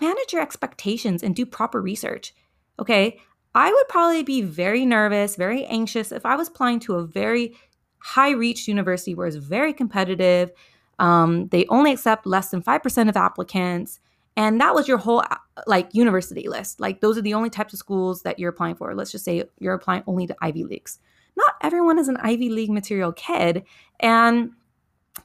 manage 0.00 0.32
your 0.32 0.42
expectations 0.42 1.22
and 1.22 1.36
do 1.36 1.46
proper 1.46 1.80
research. 1.80 2.34
Okay? 2.80 3.20
I 3.54 3.72
would 3.72 3.88
probably 3.88 4.24
be 4.24 4.42
very 4.42 4.84
nervous, 4.84 5.36
very 5.36 5.64
anxious 5.66 6.10
if 6.10 6.26
I 6.26 6.34
was 6.34 6.48
applying 6.48 6.80
to 6.80 6.96
a 6.96 7.06
very 7.06 7.54
high 8.00 8.30
reach 8.30 8.68
university 8.68 9.14
where 9.14 9.26
it's 9.26 9.36
very 9.36 9.72
competitive. 9.72 10.50
Um, 10.98 11.48
they 11.48 11.66
only 11.66 11.92
accept 11.92 12.26
less 12.26 12.50
than 12.50 12.62
5% 12.62 13.08
of 13.08 13.16
applicants. 13.16 14.00
And 14.36 14.60
that 14.60 14.74
was 14.74 14.86
your 14.86 14.98
whole 14.98 15.20
uh, 15.20 15.36
like 15.66 15.88
university 15.92 16.48
list. 16.48 16.80
Like 16.80 17.00
those 17.00 17.18
are 17.18 17.22
the 17.22 17.34
only 17.34 17.50
types 17.50 17.72
of 17.72 17.78
schools 17.78 18.22
that 18.22 18.38
you're 18.38 18.50
applying 18.50 18.76
for. 18.76 18.94
Let's 18.94 19.10
just 19.10 19.24
say 19.24 19.42
you're 19.58 19.74
applying 19.74 20.04
only 20.06 20.26
to 20.26 20.36
Ivy 20.40 20.64
Leagues. 20.64 20.98
not 21.36 21.54
everyone 21.60 21.98
is 21.98 22.08
an 22.08 22.18
Ivy 22.18 22.48
League 22.48 22.70
material 22.70 23.12
kid. 23.12 23.64
And 24.00 24.52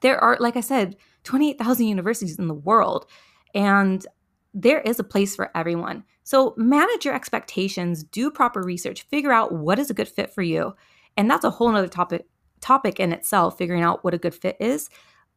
there 0.01 0.17
are, 0.19 0.37
like 0.39 0.57
I 0.57 0.61
said, 0.61 0.95
28,000 1.23 1.85
universities 1.85 2.39
in 2.39 2.47
the 2.47 2.53
world. 2.53 3.05
And 3.53 4.05
there 4.53 4.81
is 4.81 4.99
a 4.99 5.03
place 5.03 5.35
for 5.35 5.51
everyone. 5.55 6.03
So 6.23 6.53
manage 6.57 7.05
your 7.05 7.13
expectations, 7.13 8.03
do 8.03 8.31
proper 8.31 8.61
research, 8.61 9.03
figure 9.03 9.31
out 9.31 9.51
what 9.51 9.79
is 9.79 9.89
a 9.89 9.93
good 9.93 10.07
fit 10.07 10.33
for 10.33 10.41
you. 10.41 10.75
And 11.17 11.29
that's 11.29 11.43
a 11.43 11.49
whole 11.49 11.71
nother 11.71 11.87
topic 11.87 12.25
topic 12.63 12.99
in 12.99 13.11
itself, 13.11 13.57
figuring 13.57 13.83
out 13.83 14.03
what 14.03 14.13
a 14.13 14.17
good 14.17 14.33
fit 14.33 14.57
is. 14.59 14.89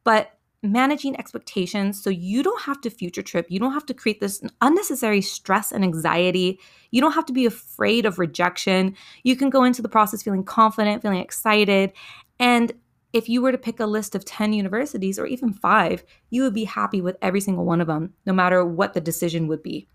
But 0.04 0.32
managing 0.62 1.18
expectations 1.18 2.02
so 2.02 2.10
you 2.10 2.42
don't 2.42 2.62
have 2.62 2.80
to 2.80 2.90
future 2.90 3.22
trip. 3.22 3.46
You 3.48 3.58
don't 3.58 3.72
have 3.72 3.86
to 3.86 3.94
create 3.94 4.20
this 4.20 4.42
unnecessary 4.60 5.20
stress 5.20 5.72
and 5.72 5.84
anxiety. 5.84 6.58
You 6.90 7.00
don't 7.00 7.12
have 7.12 7.26
to 7.26 7.32
be 7.32 7.46
afraid 7.46 8.06
of 8.06 8.18
rejection. 8.18 8.96
You 9.22 9.36
can 9.36 9.50
go 9.50 9.64
into 9.64 9.82
the 9.82 9.88
process 9.88 10.22
feeling 10.22 10.44
confident, 10.44 11.02
feeling 11.02 11.20
excited. 11.20 11.92
And 12.38 12.72
if 13.12 13.28
you 13.28 13.40
were 13.40 13.52
to 13.52 13.58
pick 13.58 13.80
a 13.80 13.86
list 13.86 14.14
of 14.14 14.24
10 14.24 14.52
universities 14.52 15.18
or 15.18 15.26
even 15.26 15.52
five, 15.52 16.04
you 16.30 16.42
would 16.42 16.54
be 16.54 16.64
happy 16.64 17.00
with 17.00 17.16
every 17.22 17.40
single 17.40 17.64
one 17.64 17.80
of 17.80 17.86
them, 17.86 18.14
no 18.26 18.32
matter 18.32 18.64
what 18.64 18.94
the 18.94 19.00
decision 19.00 19.48
would 19.48 19.62
be. 19.62 19.88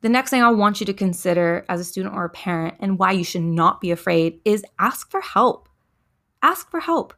The 0.00 0.08
next 0.08 0.30
thing 0.30 0.42
I 0.42 0.50
want 0.50 0.78
you 0.78 0.86
to 0.86 0.94
consider 0.94 1.64
as 1.68 1.80
a 1.80 1.84
student 1.84 2.14
or 2.14 2.24
a 2.24 2.30
parent 2.30 2.76
and 2.78 2.98
why 2.98 3.12
you 3.12 3.24
should 3.24 3.42
not 3.42 3.80
be 3.80 3.90
afraid 3.90 4.40
is 4.44 4.64
ask 4.78 5.10
for 5.10 5.20
help. 5.20 5.67
Ask 6.42 6.70
for 6.70 6.80
help 6.80 7.14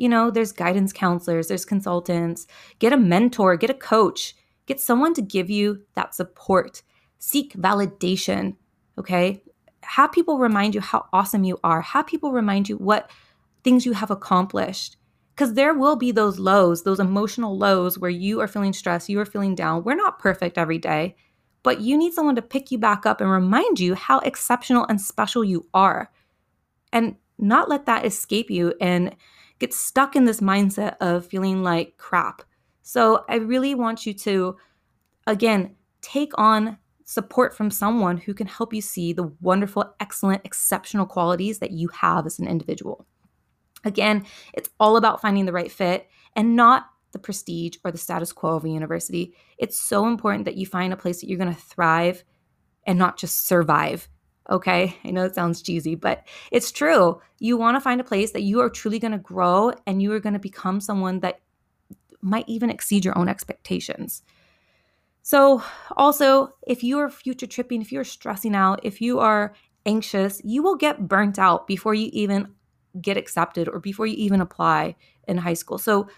you 0.00 0.08
know, 0.08 0.30
there's 0.30 0.50
guidance 0.50 0.94
counselors, 0.94 1.48
there's 1.48 1.66
consultants. 1.66 2.46
Get 2.78 2.94
a 2.94 2.96
mentor, 2.96 3.54
get 3.58 3.68
a 3.68 3.74
coach, 3.74 4.34
get 4.64 4.80
someone 4.80 5.12
to 5.12 5.20
give 5.20 5.50
you 5.50 5.82
that 5.94 6.14
support. 6.14 6.82
Seek 7.18 7.52
validation, 7.52 8.56
okay? 8.96 9.42
Have 9.82 10.10
people 10.10 10.38
remind 10.38 10.74
you 10.74 10.80
how 10.80 11.04
awesome 11.12 11.44
you 11.44 11.60
are. 11.62 11.82
Have 11.82 12.06
people 12.06 12.32
remind 12.32 12.66
you 12.66 12.78
what 12.78 13.10
things 13.62 13.84
you 13.84 13.92
have 13.92 14.10
accomplished. 14.10 14.96
Because 15.36 15.52
there 15.52 15.74
will 15.74 15.96
be 15.96 16.12
those 16.12 16.38
lows, 16.38 16.82
those 16.82 16.98
emotional 16.98 17.58
lows 17.58 17.98
where 17.98 18.10
you 18.10 18.40
are 18.40 18.48
feeling 18.48 18.72
stressed, 18.72 19.10
you 19.10 19.20
are 19.20 19.26
feeling 19.26 19.54
down. 19.54 19.84
We're 19.84 19.96
not 19.96 20.18
perfect 20.18 20.56
every 20.56 20.78
day, 20.78 21.14
but 21.62 21.82
you 21.82 21.98
need 21.98 22.14
someone 22.14 22.36
to 22.36 22.42
pick 22.42 22.70
you 22.70 22.78
back 22.78 23.04
up 23.04 23.20
and 23.20 23.30
remind 23.30 23.78
you 23.78 23.94
how 23.94 24.20
exceptional 24.20 24.86
and 24.88 24.98
special 24.98 25.44
you 25.44 25.66
are. 25.74 26.10
And 26.90 27.16
not 27.40 27.68
let 27.68 27.86
that 27.86 28.04
escape 28.04 28.50
you 28.50 28.74
and 28.80 29.16
get 29.58 29.74
stuck 29.74 30.16
in 30.16 30.24
this 30.24 30.40
mindset 30.40 30.96
of 31.00 31.26
feeling 31.26 31.62
like 31.62 31.96
crap. 31.96 32.42
So 32.82 33.24
I 33.28 33.36
really 33.36 33.74
want 33.74 34.06
you 34.06 34.14
to, 34.14 34.56
again, 35.26 35.76
take 36.00 36.32
on 36.36 36.78
support 37.04 37.54
from 37.56 37.70
someone 37.70 38.16
who 38.16 38.32
can 38.32 38.46
help 38.46 38.72
you 38.72 38.80
see 38.80 39.12
the 39.12 39.32
wonderful, 39.40 39.94
excellent, 40.00 40.42
exceptional 40.44 41.06
qualities 41.06 41.58
that 41.58 41.72
you 41.72 41.88
have 41.88 42.26
as 42.26 42.38
an 42.38 42.46
individual. 42.46 43.06
Again, 43.84 44.24
it's 44.54 44.70
all 44.78 44.96
about 44.96 45.20
finding 45.20 45.46
the 45.46 45.52
right 45.52 45.72
fit 45.72 46.08
and 46.36 46.54
not 46.54 46.86
the 47.12 47.18
prestige 47.18 47.76
or 47.84 47.90
the 47.90 47.98
status 47.98 48.32
quo 48.32 48.56
of 48.56 48.64
a 48.64 48.68
university. 48.68 49.34
It's 49.58 49.78
so 49.78 50.06
important 50.06 50.44
that 50.44 50.56
you 50.56 50.66
find 50.66 50.92
a 50.92 50.96
place 50.96 51.20
that 51.20 51.28
you're 51.28 51.38
going 51.38 51.54
to 51.54 51.60
thrive 51.60 52.22
and 52.86 52.98
not 52.98 53.18
just 53.18 53.46
survive 53.46 54.08
Okay. 54.48 54.96
I 55.04 55.10
know 55.10 55.24
it 55.24 55.34
sounds 55.34 55.62
cheesy, 55.62 55.94
but 55.94 56.26
it's 56.50 56.72
true. 56.72 57.20
You 57.38 57.56
want 57.56 57.76
to 57.76 57.80
find 57.80 58.00
a 58.00 58.04
place 58.04 58.32
that 58.32 58.42
you 58.42 58.60
are 58.60 58.70
truly 58.70 58.98
going 58.98 59.12
to 59.12 59.18
grow 59.18 59.72
and 59.86 60.00
you 60.00 60.12
are 60.12 60.20
going 60.20 60.32
to 60.32 60.38
become 60.38 60.80
someone 60.80 61.20
that 61.20 61.40
might 62.22 62.48
even 62.48 62.70
exceed 62.70 63.04
your 63.04 63.16
own 63.16 63.28
expectations. 63.28 64.22
So, 65.22 65.62
also, 65.96 66.54
if 66.66 66.82
you 66.82 66.98
are 66.98 67.10
future 67.10 67.46
tripping, 67.46 67.82
if 67.82 67.92
you're 67.92 68.04
stressing 68.04 68.54
out, 68.54 68.80
if 68.82 69.00
you 69.00 69.20
are 69.20 69.54
anxious, 69.86 70.40
you 70.44 70.62
will 70.62 70.76
get 70.76 71.08
burnt 71.08 71.38
out 71.38 71.66
before 71.66 71.94
you 71.94 72.08
even 72.12 72.54
get 73.00 73.16
accepted 73.16 73.68
or 73.68 73.78
before 73.80 74.06
you 74.06 74.16
even 74.16 74.40
apply 74.40 74.96
in 75.28 75.36
high 75.36 75.54
school. 75.54 75.78
So, 75.78 76.08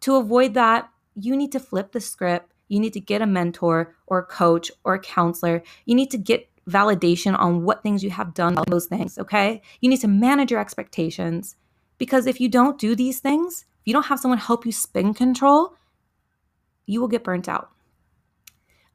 to 0.00 0.16
avoid 0.16 0.54
that, 0.54 0.90
you 1.14 1.36
need 1.36 1.52
to 1.52 1.60
flip 1.60 1.92
the 1.92 2.00
script. 2.00 2.52
You 2.68 2.80
need 2.80 2.92
to 2.92 3.00
get 3.00 3.22
a 3.22 3.26
mentor 3.26 3.94
or 4.06 4.18
a 4.18 4.26
coach 4.26 4.70
or 4.84 4.94
a 4.94 5.00
counselor. 5.00 5.62
You 5.84 5.94
need 5.94 6.10
to 6.10 6.18
get 6.18 6.48
validation 6.68 7.38
on 7.38 7.64
what 7.64 7.82
things 7.82 8.04
you 8.04 8.10
have 8.10 8.34
done, 8.34 8.56
those 8.68 8.86
things, 8.86 9.18
okay? 9.18 9.62
You 9.80 9.88
need 9.88 10.00
to 10.00 10.08
manage 10.08 10.50
your 10.50 10.60
expectations 10.60 11.56
because 11.98 12.26
if 12.26 12.40
you 12.40 12.48
don't 12.48 12.78
do 12.78 12.94
these 12.94 13.20
things, 13.20 13.64
if 13.80 13.86
you 13.86 13.92
don't 13.92 14.06
have 14.06 14.20
someone 14.20 14.38
help 14.38 14.64
you 14.64 14.72
spin 14.72 15.14
control, 15.14 15.74
you 16.86 17.00
will 17.00 17.08
get 17.08 17.24
burnt 17.24 17.48
out. 17.48 17.70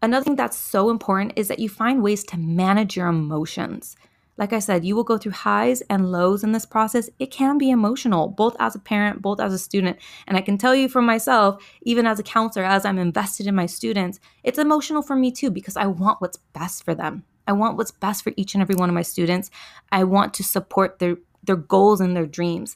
Another 0.02 0.24
thing 0.24 0.36
that's 0.36 0.58
so 0.58 0.90
important 0.90 1.34
is 1.36 1.48
that 1.48 1.60
you 1.60 1.70
find 1.70 2.04
ways 2.04 2.24
to 2.26 2.38
manage 2.38 2.96
your 2.96 3.08
emotions. 3.08 3.96
Like 4.38 4.54
I 4.54 4.60
said, 4.60 4.86
you 4.86 4.96
will 4.96 5.04
go 5.04 5.18
through 5.18 5.32
highs 5.32 5.82
and 5.90 6.12
lows 6.12 6.44
in 6.44 6.52
this 6.52 6.66
process. 6.66 7.10
It 7.18 7.32
can 7.32 7.58
be 7.58 7.72
emotional, 7.72 8.28
both 8.28 8.56
as 8.60 8.76
a 8.76 8.80
parent, 8.80 9.22
both 9.22 9.40
as 9.40 9.52
a 9.52 9.58
student. 9.58 9.98
And 10.28 10.38
I 10.38 10.42
can 10.42 10.60
tell 10.60 10.76
you 10.76 10.88
for 10.88 11.02
myself, 11.02 11.64
even 11.82 12.06
as 12.06 12.20
a 12.20 12.24
counselor, 12.24 12.64
as 12.64 12.86
I'm 12.86 13.00
invested 13.00 13.48
in 13.48 13.56
my 13.56 13.66
students, 13.66 14.20
it's 14.44 14.60
emotional 14.60 15.02
for 15.02 15.16
me 15.16 15.32
too 15.32 15.50
because 15.50 15.76
I 15.76 15.88
want 15.88 16.22
what's 16.22 16.38
best 16.54 16.86
for 16.86 16.94
them. 16.94 17.24
I 17.48 17.54
want 17.54 17.78
what's 17.78 17.92
best 17.92 18.24
for 18.24 18.34
each 18.38 18.54
and 18.54 18.62
every 18.62 18.76
one 18.76 18.90
of 18.90 18.96
my 18.96 19.02
students. 19.02 19.50
I 19.92 20.04
want 20.04 20.34
to 20.36 20.44
support 20.44 21.00
their 21.00 21.18
their 21.44 21.56
goals 21.56 22.02
and 22.02 22.16
their 22.16 22.26
dreams. 22.26 22.76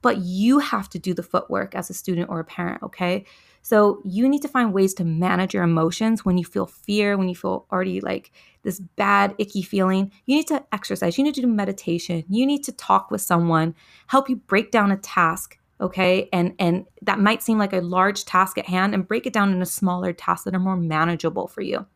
But 0.00 0.18
you 0.18 0.60
have 0.60 0.88
to 0.90 0.98
do 0.98 1.12
the 1.12 1.22
footwork 1.22 1.74
as 1.74 1.90
a 1.90 1.94
student 1.94 2.30
or 2.30 2.38
a 2.38 2.44
parent, 2.44 2.82
okay? 2.84 3.24
So 3.62 4.00
you 4.04 4.28
need 4.28 4.42
to 4.42 4.48
find 4.48 4.72
ways 4.72 4.94
to 4.94 5.04
manage 5.04 5.54
your 5.54 5.64
emotions 5.64 6.24
when 6.24 6.38
you 6.38 6.44
feel 6.44 6.66
fear, 6.66 7.16
when 7.16 7.28
you 7.28 7.34
feel 7.34 7.66
already 7.72 8.00
like 8.00 8.30
this 8.62 8.78
bad, 8.78 9.34
icky 9.38 9.62
feeling. 9.62 10.12
You 10.26 10.36
need 10.36 10.46
to 10.48 10.64
exercise, 10.72 11.18
you 11.18 11.24
need 11.24 11.34
to 11.34 11.40
do 11.40 11.48
meditation, 11.48 12.24
you 12.28 12.46
need 12.46 12.62
to 12.64 12.72
talk 12.72 13.10
with 13.10 13.20
someone, 13.20 13.74
help 14.06 14.28
you 14.30 14.36
break 14.36 14.70
down 14.70 14.92
a 14.92 14.96
task, 14.96 15.58
okay? 15.80 16.28
And 16.32 16.54
and 16.58 16.86
that 17.02 17.18
might 17.18 17.42
seem 17.42 17.58
like 17.58 17.72
a 17.72 17.80
large 17.80 18.24
task 18.24 18.56
at 18.56 18.66
hand 18.66 18.94
and 18.94 19.06
break 19.06 19.26
it 19.26 19.32
down 19.32 19.52
into 19.52 19.66
smaller 19.66 20.12
tasks 20.12 20.44
that 20.44 20.54
are 20.54 20.60
more 20.60 20.76
manageable 20.76 21.48
for 21.48 21.60
you. 21.60 21.86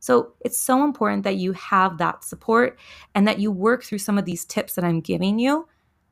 So 0.00 0.32
it's 0.40 0.58
so 0.58 0.82
important 0.82 1.24
that 1.24 1.36
you 1.36 1.52
have 1.52 1.98
that 1.98 2.24
support 2.24 2.78
and 3.14 3.28
that 3.28 3.38
you 3.38 3.52
work 3.52 3.84
through 3.84 3.98
some 3.98 4.18
of 4.18 4.24
these 4.24 4.44
tips 4.44 4.74
that 4.74 4.84
I'm 4.84 5.00
giving 5.00 5.38
you 5.38 5.68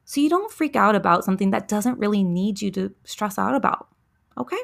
so 0.09 0.23
you 0.23 0.31
don't 0.31 0.51
freak 0.51 0.75
out 0.75 0.95
about 0.95 1.23
something 1.23 1.51
that 1.51 1.69
doesn't 1.69 1.99
really 1.99 2.25
need 2.25 2.63
you 2.63 2.71
to 2.71 2.95
stress 3.05 3.37
out 3.37 3.55
about. 3.55 3.89
Okay? 4.39 4.57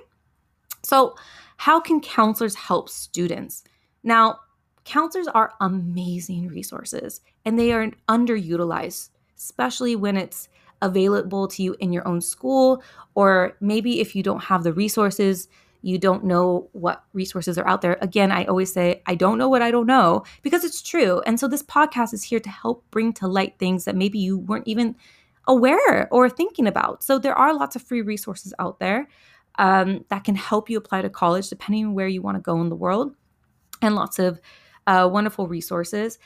So, 0.82 1.16
how 1.58 1.80
can 1.80 2.00
counselors 2.00 2.54
help 2.54 2.88
students? 2.88 3.62
Now, 4.02 4.40
counselors 4.84 5.28
are 5.28 5.52
amazing 5.60 6.48
resources 6.48 7.20
and 7.44 7.58
they 7.58 7.72
are 7.72 7.90
underutilized, 8.08 9.10
especially 9.36 9.96
when 9.96 10.16
it's 10.16 10.48
available 10.80 11.46
to 11.48 11.62
you 11.62 11.76
in 11.78 11.92
your 11.92 12.08
own 12.08 12.22
school, 12.22 12.82
or 13.14 13.54
maybe 13.60 14.00
if 14.00 14.16
you 14.16 14.22
don't 14.22 14.44
have 14.44 14.62
the 14.62 14.72
resources 14.72 15.48
you 15.84 15.98
don't 15.98 16.24
know 16.24 16.68
what 16.72 17.04
resources 17.12 17.58
are 17.58 17.66
out 17.68 17.82
there. 17.82 17.98
Again, 18.00 18.32
I 18.32 18.44
always 18.44 18.72
say, 18.72 19.02
I 19.06 19.14
don't 19.14 19.38
know 19.38 19.48
what 19.48 19.62
I 19.62 19.70
don't 19.70 19.86
know 19.86 20.24
because 20.42 20.64
it's 20.64 20.80
true. 20.80 21.20
And 21.26 21.38
so 21.38 21.46
this 21.46 21.62
podcast 21.62 22.14
is 22.14 22.22
here 22.22 22.40
to 22.40 22.48
help 22.48 22.84
bring 22.90 23.12
to 23.14 23.28
light 23.28 23.58
things 23.58 23.84
that 23.84 23.94
maybe 23.94 24.18
you 24.18 24.38
weren't 24.38 24.66
even 24.66 24.96
aware 25.46 26.08
or 26.10 26.30
thinking 26.30 26.66
about. 26.66 27.04
So 27.04 27.18
there 27.18 27.34
are 27.34 27.54
lots 27.54 27.76
of 27.76 27.82
free 27.82 28.00
resources 28.00 28.54
out 28.58 28.80
there 28.80 29.08
um, 29.58 30.04
that 30.08 30.24
can 30.24 30.36
help 30.36 30.70
you 30.70 30.78
apply 30.78 31.02
to 31.02 31.10
college 31.10 31.48
depending 31.48 31.86
on 31.86 31.94
where 31.94 32.08
you 32.08 32.22
want 32.22 32.36
to 32.36 32.42
go 32.42 32.60
in 32.60 32.70
the 32.70 32.76
world, 32.76 33.14
and 33.82 33.94
lots 33.94 34.18
of 34.18 34.40
uh, 34.86 35.08
wonderful 35.10 35.48
resources. 35.48 36.18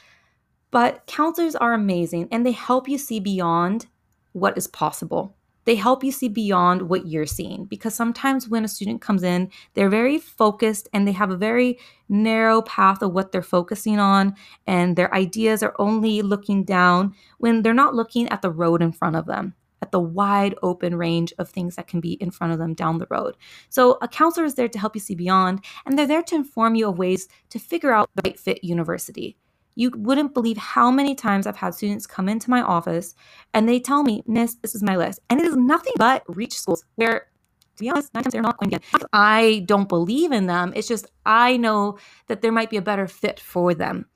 But 0.70 1.06
counselors 1.06 1.56
are 1.56 1.72
amazing 1.72 2.28
and 2.30 2.44
they 2.44 2.52
help 2.52 2.88
you 2.88 2.98
see 2.98 3.20
beyond 3.20 3.86
what 4.32 4.56
is 4.56 4.66
possible 4.66 5.34
they 5.68 5.74
help 5.74 6.02
you 6.02 6.10
see 6.10 6.30
beyond 6.30 6.88
what 6.88 7.06
you're 7.06 7.26
seeing 7.26 7.66
because 7.66 7.94
sometimes 7.94 8.48
when 8.48 8.64
a 8.64 8.68
student 8.68 9.02
comes 9.02 9.22
in, 9.22 9.50
they're 9.74 9.90
very 9.90 10.16
focused 10.18 10.88
and 10.94 11.06
they 11.06 11.12
have 11.12 11.30
a 11.30 11.36
very 11.36 11.78
narrow 12.08 12.62
path 12.62 13.02
of 13.02 13.12
what 13.12 13.32
they're 13.32 13.42
focusing 13.42 13.98
on, 13.98 14.34
and 14.66 14.96
their 14.96 15.14
ideas 15.14 15.62
are 15.62 15.74
only 15.78 16.22
looking 16.22 16.64
down 16.64 17.14
when 17.36 17.60
they're 17.60 17.74
not 17.74 17.94
looking 17.94 18.26
at 18.30 18.40
the 18.40 18.50
road 18.50 18.80
in 18.80 18.92
front 18.92 19.14
of 19.14 19.26
them 19.26 19.54
at 19.82 19.92
the 19.92 20.00
wide 20.00 20.54
open 20.62 20.96
range 20.96 21.34
of 21.38 21.50
things 21.50 21.76
that 21.76 21.86
can 21.86 22.00
be 22.00 22.14
in 22.14 22.30
front 22.30 22.54
of 22.54 22.58
them 22.58 22.72
down 22.72 22.96
the 22.96 23.06
road. 23.10 23.36
So, 23.68 23.98
a 24.00 24.08
counselor 24.08 24.46
is 24.46 24.54
there 24.54 24.68
to 24.68 24.78
help 24.78 24.96
you 24.96 25.02
see 25.02 25.14
beyond, 25.14 25.62
and 25.84 25.98
they're 25.98 26.06
there 26.06 26.22
to 26.22 26.34
inform 26.34 26.76
you 26.76 26.88
of 26.88 26.96
ways 26.96 27.28
to 27.50 27.58
figure 27.58 27.92
out 27.92 28.08
the 28.14 28.22
right 28.24 28.40
fit 28.40 28.64
university. 28.64 29.36
You 29.78 29.92
wouldn't 29.94 30.34
believe 30.34 30.56
how 30.56 30.90
many 30.90 31.14
times 31.14 31.46
I've 31.46 31.56
had 31.56 31.72
students 31.72 32.04
come 32.04 32.28
into 32.28 32.50
my 32.50 32.62
office 32.62 33.14
and 33.54 33.68
they 33.68 33.78
tell 33.78 34.02
me, 34.02 34.24
Miss, 34.26 34.56
this 34.56 34.74
is 34.74 34.82
my 34.82 34.96
list. 34.96 35.20
And 35.30 35.40
it 35.40 35.46
is 35.46 35.56
nothing 35.56 35.92
but 35.96 36.24
reach 36.26 36.58
schools 36.58 36.84
where 36.96 37.28
to 37.76 37.84
be 37.84 37.88
honest, 37.88 38.12
nine 38.12 38.24
times 38.24 38.32
they're 38.32 38.42
not 38.42 38.58
going 38.58 38.70
to 38.70 38.78
get. 38.80 39.02
I 39.12 39.62
don't 39.66 39.88
believe 39.88 40.32
in 40.32 40.46
them. 40.46 40.72
It's 40.74 40.88
just 40.88 41.06
I 41.24 41.56
know 41.56 41.96
that 42.26 42.42
there 42.42 42.50
might 42.50 42.70
be 42.70 42.76
a 42.76 42.82
better 42.82 43.06
fit 43.06 43.38
for 43.38 43.72
them. 43.72 44.06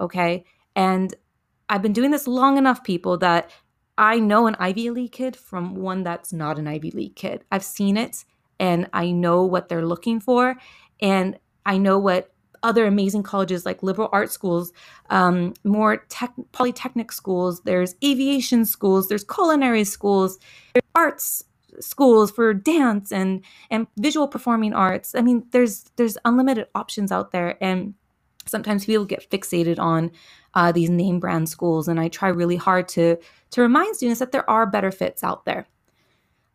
Okay. 0.00 0.42
And 0.74 1.14
I've 1.68 1.82
been 1.82 1.92
doing 1.92 2.12
this 2.12 2.26
long 2.26 2.56
enough, 2.56 2.82
people, 2.82 3.18
that 3.18 3.50
I 3.98 4.20
know 4.20 4.46
an 4.46 4.56
Ivy 4.58 4.88
League 4.88 5.12
kid 5.12 5.36
from 5.36 5.74
one 5.74 6.02
that's 6.02 6.32
not 6.32 6.58
an 6.58 6.66
Ivy 6.66 6.92
League 6.92 7.14
kid. 7.14 7.44
I've 7.52 7.62
seen 7.62 7.98
it 7.98 8.24
and 8.58 8.88
I 8.94 9.10
know 9.10 9.44
what 9.44 9.68
they're 9.68 9.84
looking 9.84 10.18
for. 10.18 10.56
And 11.02 11.38
I 11.66 11.76
know 11.76 11.98
what 11.98 12.32
other 12.62 12.86
amazing 12.86 13.22
colleges 13.22 13.64
like 13.64 13.82
liberal 13.82 14.08
arts 14.12 14.32
schools, 14.32 14.72
um, 15.10 15.54
more 15.64 15.98
tech, 16.08 16.32
polytechnic 16.52 17.12
schools. 17.12 17.62
There's 17.62 17.94
aviation 18.04 18.64
schools. 18.64 19.08
There's 19.08 19.24
culinary 19.24 19.84
schools. 19.84 20.38
There's 20.74 20.84
arts 20.94 21.44
schools 21.80 22.30
for 22.30 22.52
dance 22.52 23.12
and 23.12 23.42
and 23.70 23.86
visual 23.96 24.28
performing 24.28 24.72
arts. 24.74 25.14
I 25.14 25.22
mean, 25.22 25.46
there's 25.52 25.84
there's 25.96 26.18
unlimited 26.24 26.66
options 26.74 27.12
out 27.12 27.32
there, 27.32 27.56
and 27.62 27.94
sometimes 28.46 28.84
people 28.84 29.04
get 29.04 29.28
fixated 29.30 29.78
on 29.78 30.10
uh, 30.54 30.72
these 30.72 30.90
name 30.90 31.20
brand 31.20 31.48
schools. 31.48 31.88
And 31.88 32.00
I 32.00 32.08
try 32.08 32.28
really 32.28 32.56
hard 32.56 32.88
to 32.88 33.16
to 33.50 33.62
remind 33.62 33.96
students 33.96 34.20
that 34.20 34.32
there 34.32 34.48
are 34.48 34.66
better 34.66 34.90
fits 34.90 35.24
out 35.24 35.44
there. 35.44 35.66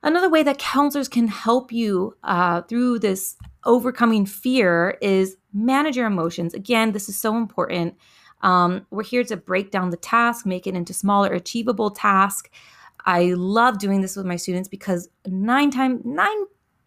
Another 0.03 0.29
way 0.29 0.43
that 0.43 0.59
counselors 0.59 1.07
can 1.07 1.27
help 1.27 1.71
you 1.71 2.15
uh, 2.23 2.61
through 2.61 2.99
this 2.99 3.37
overcoming 3.65 4.25
fear 4.25 4.97
is 5.01 5.37
manage 5.53 5.97
your 5.97 6.07
emotions. 6.07 6.53
Again, 6.53 6.91
this 6.91 7.09
is 7.09 7.17
so 7.17 7.37
important. 7.37 7.95
Um, 8.41 8.85
we're 8.91 9.03
here 9.03 9.23
to 9.23 9.37
break 9.37 9.71
down 9.71 9.89
the 9.89 9.97
task, 9.97 10.45
make 10.45 10.67
it 10.67 10.75
into 10.75 10.93
smaller, 10.93 11.33
achievable 11.33 11.91
tasks. 11.91 12.49
I 13.05 13.33
love 13.33 13.79
doing 13.79 14.01
this 14.01 14.15
with 14.15 14.25
my 14.25 14.35
students 14.35 14.67
because 14.67 15.09
nine 15.25 15.71
time 15.71 16.01
nine 16.03 16.45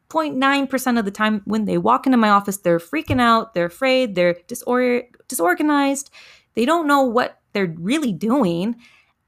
0.9% 0.09 0.99
of 0.99 1.05
the 1.05 1.11
time 1.11 1.43
when 1.45 1.67
they 1.67 1.77
walk 1.77 2.07
into 2.07 2.17
my 2.17 2.31
office, 2.31 2.57
they're 2.59 2.79
freaking 2.79 3.21
out, 3.21 3.55
they're 3.55 3.67
afraid, 3.67 4.15
they're 4.15 4.37
disor- 4.47 5.05
disorganized, 5.29 6.11
they 6.55 6.65
don't 6.65 6.87
know 6.87 7.03
what 7.03 7.41
they're 7.53 7.75
really 7.79 8.13
doing. 8.13 8.77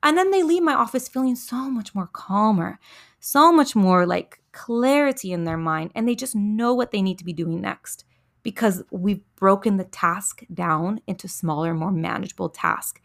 And 0.03 0.17
then 0.17 0.31
they 0.31 0.43
leave 0.43 0.63
my 0.63 0.75
office 0.75 1.09
feeling 1.09 1.37
so 1.37 1.69
much 1.69 1.95
more 1.95 2.09
calmer, 2.13 2.79
so 3.19 3.53
much 3.53 3.77
more 3.77 4.07
like 4.07 4.40
clarity 4.53 5.33
in 5.33 5.45
their 5.45 5.57
mind, 5.57 5.93
and 5.95 6.09
they 6.09 6.15
just 6.15 6.35
know 6.35 6.75
what 6.75 6.91
they 6.91 7.03
need 7.03 7.19
to 7.19 7.25
be 7.25 7.33
doing 7.33 7.61
next 7.61 8.05
because 8.43 8.83
we've 8.91 9.23
broken 9.37 9.77
the 9.77 9.85
task 9.85 10.43
down 10.53 11.01
into 11.07 11.29
smaller, 11.29 11.75
more 11.75 11.93
manageable 11.93 12.49
tasks. 12.49 13.01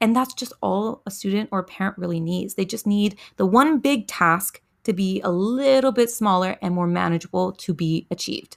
And 0.00 0.14
that's 0.14 0.34
just 0.34 0.52
all 0.60 1.02
a 1.06 1.10
student 1.10 1.48
or 1.52 1.60
a 1.60 1.64
parent 1.64 1.98
really 1.98 2.20
needs. 2.20 2.54
They 2.54 2.64
just 2.64 2.86
need 2.86 3.18
the 3.36 3.46
one 3.46 3.78
big 3.78 4.06
task 4.08 4.60
to 4.84 4.92
be 4.92 5.20
a 5.20 5.30
little 5.30 5.92
bit 5.92 6.10
smaller 6.10 6.56
and 6.60 6.74
more 6.74 6.86
manageable 6.86 7.52
to 7.52 7.74
be 7.74 8.06
achieved. 8.10 8.56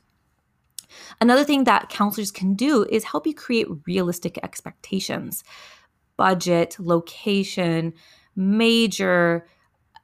Another 1.20 1.44
thing 1.44 1.64
that 1.64 1.90
counselors 1.90 2.32
can 2.32 2.54
do 2.54 2.86
is 2.90 3.04
help 3.04 3.28
you 3.28 3.34
create 3.34 3.68
realistic 3.86 4.40
expectations 4.44 5.44
budget, 6.18 6.78
location, 6.80 7.94
major, 8.38 9.46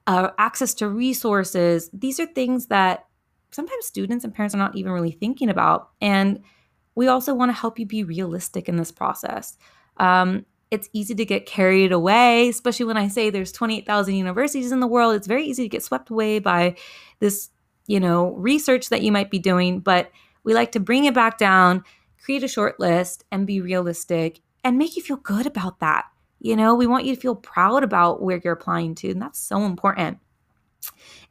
uh, 0.06 0.30
access 0.38 0.74
to 0.74 0.88
resources. 0.88 1.90
These 1.92 2.18
are 2.20 2.26
things 2.26 2.66
that 2.66 3.06
sometimes 3.50 3.86
students 3.86 4.24
and 4.24 4.34
parents 4.34 4.54
are 4.54 4.58
not 4.58 4.76
even 4.76 4.92
really 4.92 5.12
thinking 5.12 5.48
about. 5.48 5.90
And 6.00 6.42
we 6.94 7.08
also 7.08 7.34
want 7.34 7.50
to 7.50 7.58
help 7.58 7.78
you 7.78 7.86
be 7.86 8.04
realistic 8.04 8.68
in 8.68 8.76
this 8.76 8.90
process. 8.90 9.56
Um, 9.98 10.46
it's 10.70 10.88
easy 10.92 11.14
to 11.14 11.24
get 11.24 11.44
carried 11.44 11.92
away, 11.92 12.48
especially 12.48 12.86
when 12.86 12.96
I 12.96 13.08
say 13.08 13.28
there's 13.28 13.52
28,000 13.52 14.14
universities 14.14 14.72
in 14.72 14.80
the 14.80 14.86
world. 14.86 15.14
It's 15.14 15.26
very 15.26 15.44
easy 15.44 15.64
to 15.64 15.68
get 15.68 15.82
swept 15.82 16.08
away 16.08 16.38
by 16.38 16.76
this, 17.20 17.50
you 17.86 18.00
know, 18.00 18.32
research 18.32 18.88
that 18.88 19.02
you 19.02 19.12
might 19.12 19.30
be 19.30 19.38
doing, 19.38 19.80
but 19.80 20.10
we 20.44 20.54
like 20.54 20.72
to 20.72 20.80
bring 20.80 21.04
it 21.04 21.14
back 21.14 21.36
down, 21.36 21.84
create 22.24 22.42
a 22.42 22.48
short 22.48 22.80
list 22.80 23.24
and 23.30 23.46
be 23.46 23.60
realistic 23.60 24.40
and 24.64 24.78
make 24.78 24.96
you 24.96 25.02
feel 25.02 25.18
good 25.18 25.46
about 25.46 25.80
that. 25.80 26.06
You 26.42 26.56
know, 26.56 26.74
we 26.74 26.88
want 26.88 27.04
you 27.04 27.14
to 27.14 27.20
feel 27.20 27.36
proud 27.36 27.84
about 27.84 28.20
where 28.20 28.40
you're 28.42 28.52
applying 28.52 28.96
to, 28.96 29.10
and 29.10 29.22
that's 29.22 29.38
so 29.38 29.62
important. 29.62 30.18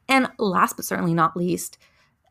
And 0.08 0.26
last 0.38 0.76
but 0.76 0.86
certainly 0.86 1.12
not 1.12 1.36
least, 1.36 1.76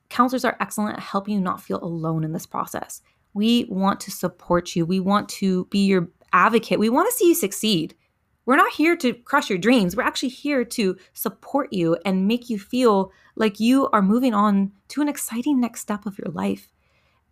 counselors 0.10 0.44
are 0.44 0.58
excellent 0.60 0.98
at 0.98 1.04
helping 1.04 1.36
you 1.36 1.42
not 1.42 1.62
feel 1.62 1.80
alone 1.84 2.24
in 2.24 2.34
this 2.34 2.48
process. 2.48 3.04
We 3.36 3.66
want 3.70 4.00
to 4.02 4.12
support 4.12 4.76
you. 4.76 4.88
We 4.88 5.00
want 5.00 5.30
to 5.30 5.66
be 5.66 5.86
your 5.86 6.10
advocate. 6.34 6.80
We 6.80 6.90
want 6.90 7.08
to 7.08 7.16
see 7.16 7.28
you 7.28 7.36
succeed. 7.36 7.94
We're 8.48 8.56
not 8.56 8.74
here 8.74 8.96
to 8.98 9.14
crush 9.14 9.48
your 9.48 9.60
dreams. 9.60 9.96
We're 9.96 10.02
actually 10.02 10.30
here 10.30 10.66
to 10.66 10.98
support 11.14 11.72
you 11.72 12.00
and 12.04 12.28
make 12.28 12.50
you 12.50 12.58
feel 12.58 13.12
like 13.36 13.60
you 13.60 13.90
are 13.94 14.02
moving 14.02 14.34
on 14.34 14.72
to 14.88 15.04
an 15.04 15.08
exciting 15.08 15.62
next 15.62 15.82
step 15.82 16.08
of 16.08 16.18
your 16.18 16.34
life. 16.34 16.68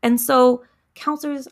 And 0.03 0.21
so, 0.21 0.63
counselors 0.93 1.47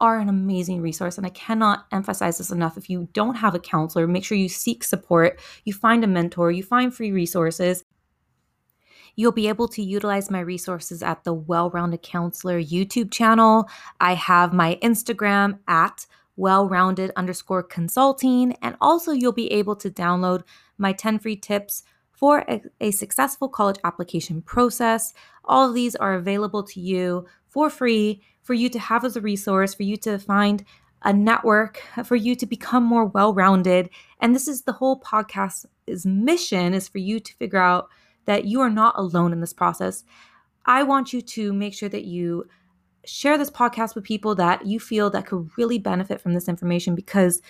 are 0.00 0.18
an 0.18 0.28
amazing 0.28 0.80
resource. 0.80 1.16
And 1.16 1.26
I 1.26 1.30
cannot 1.30 1.86
emphasize 1.92 2.38
this 2.38 2.50
enough. 2.50 2.76
If 2.76 2.88
you 2.88 3.08
don't 3.12 3.36
have 3.36 3.54
a 3.54 3.60
counselor, 3.60 4.06
make 4.06 4.24
sure 4.24 4.38
you 4.38 4.48
seek 4.48 4.84
support, 4.84 5.40
you 5.64 5.72
find 5.72 6.04
a 6.04 6.06
mentor, 6.06 6.50
you 6.50 6.62
find 6.62 6.94
free 6.94 7.12
resources. 7.12 7.84
You'll 9.16 9.32
be 9.32 9.48
able 9.48 9.66
to 9.68 9.82
utilize 9.82 10.30
my 10.30 10.40
resources 10.40 11.02
at 11.02 11.24
the 11.24 11.34
Well 11.34 11.70
Rounded 11.70 12.02
Counselor 12.02 12.62
YouTube 12.62 13.10
channel. 13.10 13.68
I 14.00 14.14
have 14.14 14.52
my 14.52 14.78
Instagram 14.82 15.58
at 15.66 16.06
well 16.38 16.68
rounded 16.68 17.10
underscore 17.16 17.64
consulting. 17.64 18.54
And 18.62 18.76
also, 18.80 19.12
you'll 19.12 19.32
be 19.32 19.52
able 19.52 19.76
to 19.76 19.90
download 19.90 20.44
my 20.78 20.92
10 20.92 21.18
free 21.18 21.36
tips 21.36 21.82
for 22.12 22.44
a, 22.48 22.62
a, 22.80 22.90
successful 22.90 23.48
college 23.48 23.78
application 23.84 24.42
process. 24.42 25.12
All 25.44 25.68
of 25.68 25.74
these 25.74 25.94
are 25.96 26.14
available 26.14 26.62
to 26.64 26.80
you 26.80 27.26
for 27.58 27.70
free 27.70 28.22
for 28.44 28.54
you 28.54 28.68
to 28.68 28.78
have 28.78 29.04
as 29.04 29.16
a 29.16 29.20
resource, 29.20 29.74
for 29.74 29.82
you 29.82 29.96
to 29.96 30.16
find 30.16 30.64
a 31.02 31.12
network, 31.12 31.82
for 32.04 32.14
you 32.14 32.36
to 32.36 32.46
become 32.46 32.84
more 32.84 33.04
well 33.04 33.34
rounded. 33.34 33.90
And 34.20 34.32
this 34.32 34.46
is 34.46 34.62
the 34.62 34.74
whole 34.74 35.00
podcast's 35.00 36.06
mission 36.06 36.72
is 36.72 36.86
for 36.86 36.98
you 36.98 37.18
to 37.18 37.34
figure 37.34 37.58
out 37.58 37.88
that 38.26 38.44
you 38.44 38.60
are 38.60 38.70
not 38.70 38.94
alone 38.96 39.32
in 39.32 39.40
this 39.40 39.52
process. 39.52 40.04
I 40.66 40.84
want 40.84 41.12
you 41.12 41.20
to 41.20 41.52
make 41.52 41.74
sure 41.74 41.88
that 41.88 42.04
you 42.04 42.46
share 43.04 43.36
this 43.36 43.50
podcast 43.50 43.96
with 43.96 44.04
people 44.04 44.36
that 44.36 44.64
you 44.64 44.78
feel 44.78 45.10
that 45.10 45.26
could 45.26 45.50
really 45.58 45.80
benefit 45.80 46.20
from 46.20 46.34
this 46.34 46.48
information 46.48 46.94
because 46.94 47.42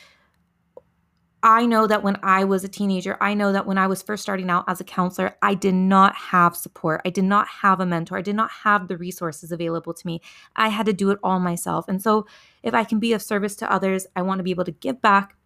I 1.42 1.66
know 1.66 1.86
that 1.86 2.02
when 2.02 2.16
I 2.22 2.44
was 2.44 2.64
a 2.64 2.68
teenager, 2.68 3.16
I 3.20 3.34
know 3.34 3.52
that 3.52 3.66
when 3.66 3.78
I 3.78 3.86
was 3.86 4.02
first 4.02 4.22
starting 4.22 4.50
out 4.50 4.64
as 4.66 4.80
a 4.80 4.84
counselor, 4.84 5.36
I 5.40 5.54
did 5.54 5.74
not 5.74 6.16
have 6.16 6.56
support. 6.56 7.00
I 7.04 7.10
did 7.10 7.24
not 7.24 7.46
have 7.46 7.78
a 7.78 7.86
mentor. 7.86 8.18
I 8.18 8.22
did 8.22 8.34
not 8.34 8.50
have 8.50 8.88
the 8.88 8.96
resources 8.96 9.52
available 9.52 9.94
to 9.94 10.06
me. 10.06 10.20
I 10.56 10.68
had 10.68 10.86
to 10.86 10.92
do 10.92 11.10
it 11.10 11.18
all 11.22 11.38
myself. 11.38 11.86
And 11.88 12.02
so, 12.02 12.26
if 12.64 12.74
I 12.74 12.82
can 12.82 12.98
be 12.98 13.12
of 13.12 13.22
service 13.22 13.54
to 13.56 13.72
others, 13.72 14.06
I 14.16 14.22
want 14.22 14.40
to 14.40 14.42
be 14.42 14.50
able 14.50 14.64
to 14.64 14.72
give 14.72 15.00
back 15.00 15.36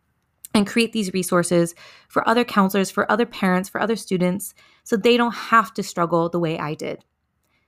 and 0.54 0.66
create 0.66 0.92
these 0.92 1.12
resources 1.12 1.74
for 2.08 2.26
other 2.26 2.44
counselors, 2.44 2.90
for 2.90 3.10
other 3.10 3.26
parents, 3.26 3.68
for 3.68 3.80
other 3.80 3.96
students, 3.96 4.54
so 4.84 4.96
they 4.96 5.18
don't 5.18 5.34
have 5.34 5.74
to 5.74 5.82
struggle 5.82 6.28
the 6.30 6.40
way 6.40 6.58
I 6.58 6.74
did. 6.74 7.04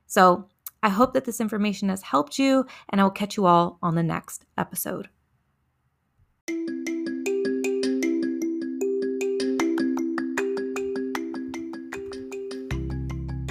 So, 0.07 0.49
I 0.83 0.89
hope 0.89 1.13
that 1.13 1.25
this 1.27 1.41
information 1.41 1.91
has 1.91 2.03
helped 2.03 2.39
you, 2.39 2.67
and 2.89 3.01
I 3.01 3.05
will 3.05 3.11
catch 3.11 3.37
you 3.37 3.45
all 3.45 3.79
on 3.83 3.95
the 3.95 4.03
next 4.03 4.47
episode. 4.57 5.09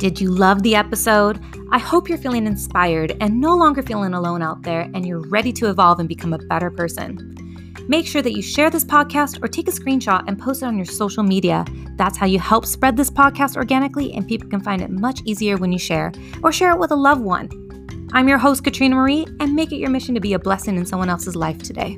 Did 0.04 0.20
you 0.20 0.32
love 0.32 0.64
the 0.64 0.76
episode? 0.76 1.40
I 1.72 1.80
hope 1.80 2.10
you're 2.10 2.18
feeling 2.18 2.46
inspired 2.46 3.16
and 3.22 3.40
no 3.40 3.56
longer 3.56 3.82
feeling 3.82 4.14
alone 4.14 4.42
out 4.42 4.64
there, 4.64 4.82
and 4.94 5.08
you're 5.08 5.26
ready 5.30 5.54
to 5.54 5.70
evolve 5.70 5.98
and 6.02 6.10
become 6.10 6.34
a 6.34 6.40
better 6.40 6.70
person. 6.70 7.38
Make 7.88 8.06
sure 8.06 8.22
that 8.22 8.34
you 8.34 8.42
share 8.42 8.70
this 8.70 8.84
podcast 8.84 9.42
or 9.42 9.48
take 9.48 9.70
a 9.70 9.72
screenshot 9.72 10.26
and 10.28 10.38
post 10.38 10.62
it 10.62 10.66
on 10.66 10.76
your 10.76 10.84
social 10.84 11.24
media. 11.24 11.64
That's 11.96 12.18
how 12.18 12.26
you 12.26 12.38
help 12.38 12.66
spread 12.66 12.98
this 12.98 13.10
podcast 13.10 13.56
organically, 13.56 14.12
and 14.12 14.28
people 14.28 14.50
can 14.50 14.60
find 14.60 14.82
it 14.82 14.90
much 14.90 15.22
easier 15.24 15.56
when 15.56 15.72
you 15.72 15.80
share 15.80 16.12
or 16.44 16.52
share 16.52 16.72
it 16.72 16.80
with 16.80 16.92
a 16.92 16.98
loved 16.98 17.22
one. 17.22 17.48
I'm 18.12 18.28
your 18.28 18.40
host, 18.40 18.66
Katrina 18.66 18.96
Marie, 18.96 19.26
and 19.40 19.56
make 19.56 19.72
it 19.72 19.78
your 19.78 19.90
mission 19.90 20.16
to 20.16 20.20
be 20.20 20.34
a 20.34 20.40
blessing 20.40 20.76
in 20.76 20.86
someone 20.86 21.10
else's 21.10 21.38
life 21.38 21.60
today. 21.60 21.98